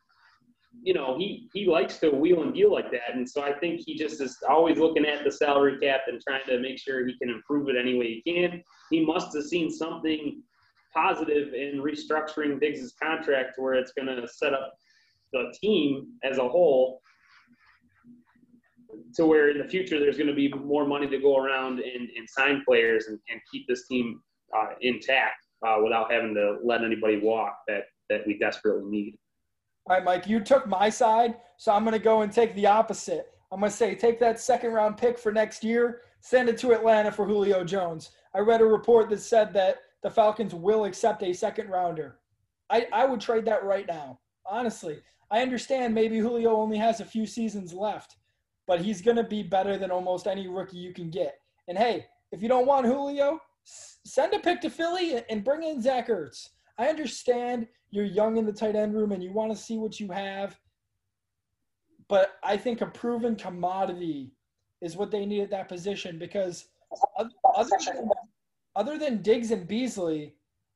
you 0.83 0.95
know, 0.95 1.17
he 1.19 1.49
he 1.53 1.67
likes 1.67 1.99
to 1.99 2.11
wheel 2.11 2.43
and 2.43 2.55
deal 2.55 2.73
like 2.73 2.91
that, 2.91 3.15
and 3.15 3.29
so 3.29 3.43
I 3.43 3.53
think 3.53 3.83
he 3.85 3.97
just 3.97 4.21
is 4.21 4.39
always 4.49 4.79
looking 4.79 5.05
at 5.05 5.25
the 5.25 5.31
salary 5.31 5.79
cap 5.79 6.03
and 6.07 6.21
trying 6.21 6.45
to 6.47 6.59
make 6.59 6.79
sure 6.79 7.07
he 7.07 7.17
can 7.19 7.31
improve 7.31 7.69
it 7.69 7.77
any 7.79 7.99
way 7.99 8.23
he 8.25 8.33
can. 8.33 8.63
He 8.91 9.05
must 9.05 9.35
have 9.35 9.45
seen 9.45 9.71
something 9.71 10.43
positive 10.95 11.55
in 11.55 11.83
restructuring 11.83 12.61
Diggs's 12.61 12.95
contract 13.01 13.55
where 13.59 13.75
it's 13.75 13.93
going 13.93 14.09
to 14.09 14.27
set 14.27 14.55
up 14.55 14.75
the 15.33 15.55
team 15.61 16.09
as 16.25 16.39
a 16.39 16.49
whole 16.49 17.01
to 19.15 19.27
where 19.27 19.51
in 19.51 19.59
the 19.59 19.69
future 19.69 19.99
there's 19.99 20.17
going 20.17 20.29
to 20.29 20.35
be 20.35 20.53
more 20.53 20.87
money 20.87 21.07
to 21.09 21.19
go 21.19 21.37
around 21.37 21.81
and, 21.81 22.09
and 22.17 22.29
sign 22.29 22.63
players 22.67 23.07
and, 23.07 23.19
and 23.31 23.41
keep 23.51 23.67
this 23.69 23.87
team 23.87 24.21
uh, 24.57 24.71
intact 24.81 25.47
uh, 25.67 25.77
without 25.83 26.11
having 26.11 26.35
to 26.35 26.59
let 26.65 26.83
anybody 26.83 27.21
walk 27.21 27.57
that 27.69 27.85
that 28.09 28.27
we 28.27 28.37
desperately 28.39 28.91
need. 28.91 29.19
All 29.87 29.97
right, 29.97 30.05
Mike, 30.05 30.27
you 30.27 30.41
took 30.41 30.67
my 30.67 30.89
side, 30.91 31.37
so 31.57 31.73
I'm 31.73 31.85
going 31.85 31.93
to 31.93 31.99
go 31.99 32.23
and 32.23 32.33
take 32.33 32.55
the 32.55 32.67
opposite. 32.67 33.33
I'm 33.53 33.61
going 33.61 33.71
to 33.71 33.77
say 33.77 33.95
take 33.95 34.21
that 34.21 34.41
second 34.41 34.73
round 34.73 34.97
pick 34.97 35.19
for 35.19 35.33
next 35.33 35.65
year, 35.65 36.03
send 36.21 36.49
it 36.49 36.59
to 36.59 36.73
Atlanta 36.73 37.11
for 37.11 37.27
Julio 37.27 37.65
Jones. 37.65 38.11
I 38.35 38.39
read 38.41 38.61
a 38.61 38.65
report 38.65 39.11
that 39.11 39.21
said 39.21 39.53
that 39.55 39.79
the 40.03 40.11
Falcons 40.11 40.55
will 40.55 40.85
accept 40.85 41.23
a 41.23 41.33
second 41.33 41.69
rounder. 41.69 42.19
I, 42.71 42.87
I 42.93 43.05
would 43.05 43.21
trade 43.21 43.45
that 43.47 43.65
right 43.65 43.87
now. 43.89 44.21
Honestly, 44.47 45.01
I 45.31 45.43
understand 45.43 45.95
maybe 45.95 46.19
Julio 46.19 46.57
only 46.57 46.79
has 46.79 47.01
a 47.01 47.05
few 47.05 47.27
seasons 47.27 47.73
left, 47.73 48.17
but 48.67 48.81
he's 48.81 49.03
going 49.03 49.17
to 49.17 49.25
be 49.25 49.43
better 49.43 49.77
than 49.77 49.91
almost 49.91 50.27
any 50.27 50.47
rookie 50.47 50.79
you 50.79 50.93
can 50.93 51.11
get. 51.11 51.39
And 51.69 51.77
hey, 51.77 52.07
if 52.33 52.43
you 52.43 52.49
don't 52.49 52.67
want 52.67 52.87
Julio, 52.87 53.41
send 53.65 54.35
a 54.35 54.39
pick 54.39 54.61
to 54.61 54.71
Philly 54.71 55.23
and 55.29 55.45
bring 55.45 55.63
in 55.63 55.83
Zach 55.83 56.09
Ertz. 56.09 56.49
I 56.79 56.89
understand 56.89 57.67
you're 57.91 58.05
young 58.05 58.37
in 58.37 58.47
the 58.47 58.53
tight 58.53 58.77
end 58.77 58.95
room 58.95 59.13
and 59.13 59.23
you 59.23 59.33
want 59.33 59.51
to 59.51 59.57
see 59.57 59.77
what 59.77 59.99
you 59.99 60.11
have. 60.11 60.59
But 62.09 62.37
I 62.43 62.57
think 62.57 62.81
a 62.81 62.87
proven 62.87 63.37
commodity 63.37 64.33
is 64.81 64.97
what 64.97 65.11
they 65.11 65.27
need 65.27 65.43
at 65.43 65.51
that 65.51 65.69
position 65.69 66.19
because 66.19 66.67
other 67.55 67.69
than, 67.85 68.09
other 68.75 68.99
than 68.99 69.23
Diggs 69.23 69.51
and 69.51 69.67
Beasley, 69.67 70.35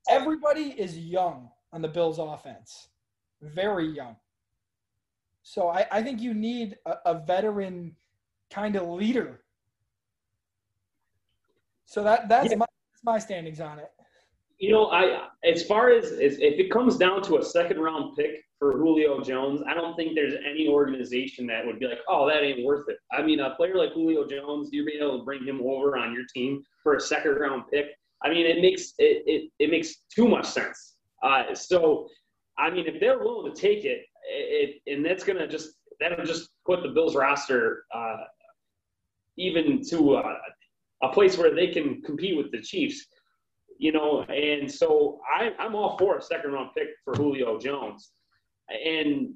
everybody 0.09 0.75
is 0.79 0.99
young 0.99 1.49
on 1.73 1.83
the 1.83 1.89
Bills 1.89 2.19
offense. 2.19 2.89
Very 3.43 3.89
young. 3.89 4.17
So 5.43 5.69
I, 5.69 5.87
I 5.91 6.03
think 6.03 6.21
you 6.21 6.35
need 6.35 6.77
a, 6.87 6.95
a 7.07 7.15
veteran 7.15 7.97
kind 8.51 8.77
of 8.77 8.89
leader. 8.89 9.41
So 11.87 12.03
that 12.05 12.29
that's 12.29 12.51
yeah. 12.51 12.57
my 12.57 12.67
that's 12.93 13.05
my 13.05 13.19
standings 13.19 13.61
on 13.61 13.79
it 13.79 13.91
you 14.59 14.71
know, 14.71 14.87
I 14.87 15.29
as 15.45 15.65
far 15.65 15.91
as, 15.91 16.13
as 16.13 16.39
if 16.39 16.59
it 16.59 16.71
comes 16.71 16.97
down 16.97 17.23
to 17.23 17.39
a 17.39 17.43
second 17.43 17.81
round 17.81 18.17
pick 18.17 18.45
for 18.59 18.73
Julio 18.73 19.21
Jones, 19.21 19.63
I 19.69 19.75
don't 19.75 19.97
think 19.97 20.15
there's 20.15 20.35
any 20.49 20.69
organization 20.69 21.47
that 21.49 21.67
would 21.67 21.79
be 21.79 21.87
like, 21.87 21.99
oh, 22.09 22.29
that 22.29 22.43
ain't 22.43 22.65
worth 22.65 22.89
it. 22.89 22.97
I 23.13 23.23
mean, 23.23 23.41
a 23.41 23.55
player 23.57 23.77
like 23.77 23.93
Julio 23.93 24.27
Jones, 24.27 24.71
you're 24.73 24.87
being 24.87 25.03
able 25.03 25.19
to 25.19 25.25
bring 25.25 25.45
him 25.45 25.61
over 25.63 25.97
on 25.97 26.13
your 26.13 26.25
team 26.33 26.63
for 26.83 26.95
a 26.95 27.01
second 27.01 27.33
round 27.33 27.65
pick. 27.71 27.87
I 28.23 28.31
mean, 28.31 28.47
it 28.47 28.61
makes 28.61 28.95
it 28.99 29.23
it, 29.27 29.51
it 29.59 29.71
makes 29.71 29.97
too 30.15 30.29
much 30.29 30.47
sense. 30.47 30.95
Uh, 31.23 31.55
so, 31.55 32.09
I 32.59 32.71
mean, 32.71 32.87
if 32.87 33.01
they're 33.01 33.19
willing 33.19 33.53
to 33.53 33.61
take 33.61 33.85
it, 33.85 34.03
it 34.29 34.81
and 34.87 35.05
that's 35.05 35.25
gonna 35.25 35.49
just 35.49 35.71
that'll 36.01 36.25
just 36.25 36.51
put 36.65 36.83
the 36.83 36.89
Bills 36.89 37.17
roster 37.17 37.85
uh, 37.93 38.17
even 39.37 39.83
to 39.89 40.15
uh, 40.15 40.35
a 41.03 41.09
place 41.09 41.37
where 41.37 41.55
they 41.55 41.69
can 41.69 42.01
compete 42.03 42.37
with 42.37 42.53
the 42.53 42.63
Chiefs 42.63 43.07
you 43.79 43.93
know, 43.93 44.23
and 44.23 44.71
so 44.71 45.21
I, 45.33 45.53
I'm 45.59 45.75
all 45.75 45.97
for 45.99 46.17
a 46.19 46.23
second 46.23 46.53
round 46.53 46.71
pick 46.77 46.89
for 47.05 47.15
Julio 47.15 47.59
Jones. 47.59 48.13
And 48.69 49.35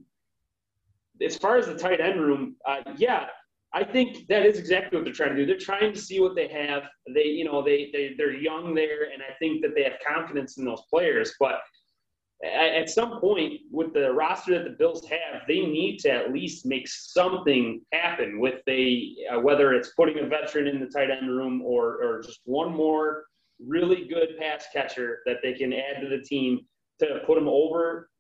as 1.25 1.37
far 1.37 1.57
as 1.57 1.67
the 1.67 1.77
tight 1.77 2.01
end 2.01 2.21
room, 2.21 2.57
uh, 2.67 2.81
yeah, 2.97 3.27
I 3.75 3.85
think 3.85 4.27
that 4.29 4.47
is 4.47 4.59
exactly 4.59 4.97
what 4.97 5.05
they're 5.05 5.15
trying 5.15 5.37
to 5.37 5.37
do. 5.37 5.47
They're 5.47 5.59
trying 5.59 5.93
to 5.93 6.01
see 6.01 6.21
what 6.21 6.35
they 6.35 6.49
have. 6.49 6.85
They, 7.15 7.25
you 7.25 7.45
know, 7.45 7.63
they, 7.63 7.91
they 7.93 8.15
they're 8.17 8.35
young 8.35 8.75
there, 8.75 9.11
and 9.13 9.23
I 9.23 9.35
think 9.39 9.63
that 9.63 9.75
they 9.75 9.83
have 9.83 9.99
confidence 10.07 10.57
in 10.57 10.65
those 10.65 10.83
players. 10.91 11.35
But 11.39 11.61
at 12.45 12.89
some 12.89 13.21
point, 13.21 13.61
with 13.71 13.93
the 13.93 14.13
roster 14.13 14.57
that 14.57 14.65
the 14.65 14.77
Bills 14.79 15.07
have, 15.09 15.43
they 15.49 15.61
need 15.61 15.99
to 15.99 16.11
at 16.11 16.33
least 16.33 16.65
make 16.65 16.89
something 16.89 17.83
happen 17.93 18.39
with 18.39 18.63
a 18.69 19.17
uh, 19.31 19.41
whether 19.41 19.75
it's 19.75 19.93
putting 19.95 20.19
a 20.21 20.27
veteran 20.27 20.69
in 20.69 20.81
the 20.81 20.87
tight 20.87 21.11
end 21.11 21.31
room 21.31 21.61
or 21.63 22.03
or 22.03 22.23
just 22.23 22.41
one 22.45 22.73
more 22.73 23.25
really 23.65 24.07
good 24.07 24.39
pass 24.39 24.67
catcher 24.73 25.21
that 25.27 25.39
they 25.43 25.53
can 25.53 25.73
add 25.73 26.01
to 26.01 26.09
the 26.09 26.23
team 26.23 26.61
to 27.01 27.21
put 27.27 27.37
them 27.37 27.49
over 27.49 28.11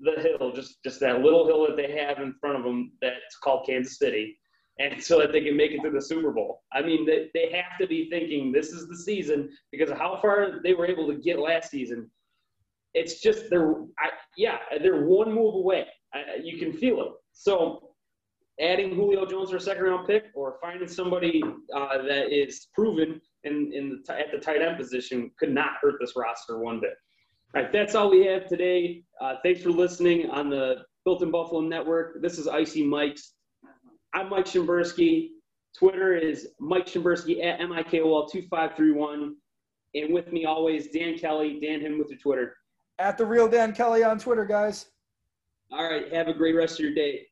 the 0.00 0.20
hill, 0.20 0.52
just 0.52 0.82
just 0.82 1.00
that 1.00 1.20
little 1.20 1.46
hill 1.46 1.66
that 1.66 1.76
they 1.76 1.96
have 1.96 2.18
in 2.18 2.34
front 2.40 2.56
of 2.56 2.64
them 2.64 2.92
that's 3.00 3.36
called 3.42 3.66
Kansas 3.66 3.98
City, 3.98 4.38
and 4.78 5.02
so 5.02 5.18
that 5.18 5.32
they 5.32 5.40
can 5.40 5.56
make 5.56 5.72
it 5.72 5.82
to 5.82 5.90
the 5.90 6.02
Super 6.02 6.32
Bowl. 6.32 6.62
I 6.72 6.82
mean, 6.82 7.06
they, 7.06 7.30
they 7.34 7.50
have 7.52 7.78
to 7.80 7.86
be 7.86 8.10
thinking 8.10 8.52
this 8.52 8.70
is 8.70 8.88
the 8.88 8.96
season 8.96 9.50
because 9.72 9.90
of 9.90 9.98
how 9.98 10.18
far 10.20 10.60
they 10.62 10.74
were 10.74 10.86
able 10.86 11.06
to 11.08 11.14
get 11.14 11.38
last 11.38 11.70
season. 11.70 12.10
It's 12.94 13.20
just 13.20 13.50
they're 13.50 13.74
I, 13.98 14.10
yeah 14.36 14.58
they're 14.82 15.04
one 15.06 15.32
move 15.32 15.54
away. 15.54 15.86
I, 16.14 16.40
you 16.42 16.58
can 16.58 16.72
feel 16.72 17.00
it. 17.02 17.12
So 17.32 17.90
adding 18.60 18.94
Julio 18.94 19.26
Jones 19.26 19.50
for 19.50 19.56
a 19.56 19.60
second 19.60 19.84
round 19.84 20.06
pick 20.06 20.24
or 20.34 20.56
finding 20.62 20.88
somebody 20.88 21.42
uh, 21.74 22.02
that 22.08 22.32
is 22.32 22.68
proven 22.74 23.20
in 23.46 23.72
in 23.72 24.02
the 24.06 24.18
at 24.18 24.30
the 24.32 24.38
tight 24.38 24.60
end 24.60 24.76
position 24.76 25.30
could 25.38 25.52
not 25.52 25.72
hurt 25.80 25.94
this 26.00 26.14
roster 26.16 26.58
one 26.58 26.80
bit. 26.80 26.94
All 27.54 27.62
right, 27.62 27.72
that's 27.72 27.94
all 27.94 28.10
we 28.10 28.26
have 28.26 28.46
today. 28.46 29.02
Uh, 29.20 29.36
thanks 29.42 29.62
for 29.62 29.70
listening 29.70 30.28
on 30.30 30.50
the 30.50 30.82
Built 31.04 31.22
in 31.22 31.30
Buffalo 31.30 31.60
Network. 31.60 32.20
This 32.20 32.38
is 32.38 32.48
Icy 32.48 32.84
Mike's. 32.84 33.34
I'm 34.12 34.28
Mike 34.28 34.46
Shimbersky. 34.46 35.28
Twitter 35.78 36.16
is 36.16 36.48
Mike 36.58 36.86
Shimbersky 36.86 37.44
at 37.44 37.60
MIKOL2531. 37.60 39.32
And 39.94 40.12
with 40.12 40.32
me 40.32 40.44
always, 40.44 40.88
Dan 40.88 41.16
Kelly. 41.16 41.60
Dan, 41.60 41.80
him 41.80 41.98
with 41.98 42.10
your 42.10 42.18
Twitter. 42.18 42.56
At 42.98 43.16
the 43.16 43.24
real 43.24 43.46
Dan 43.48 43.72
Kelly 43.72 44.02
on 44.02 44.18
Twitter, 44.18 44.44
guys. 44.44 44.86
All 45.70 45.88
right, 45.88 46.12
have 46.12 46.28
a 46.28 46.34
great 46.34 46.54
rest 46.54 46.80
of 46.80 46.84
your 46.84 46.94
day. 46.94 47.26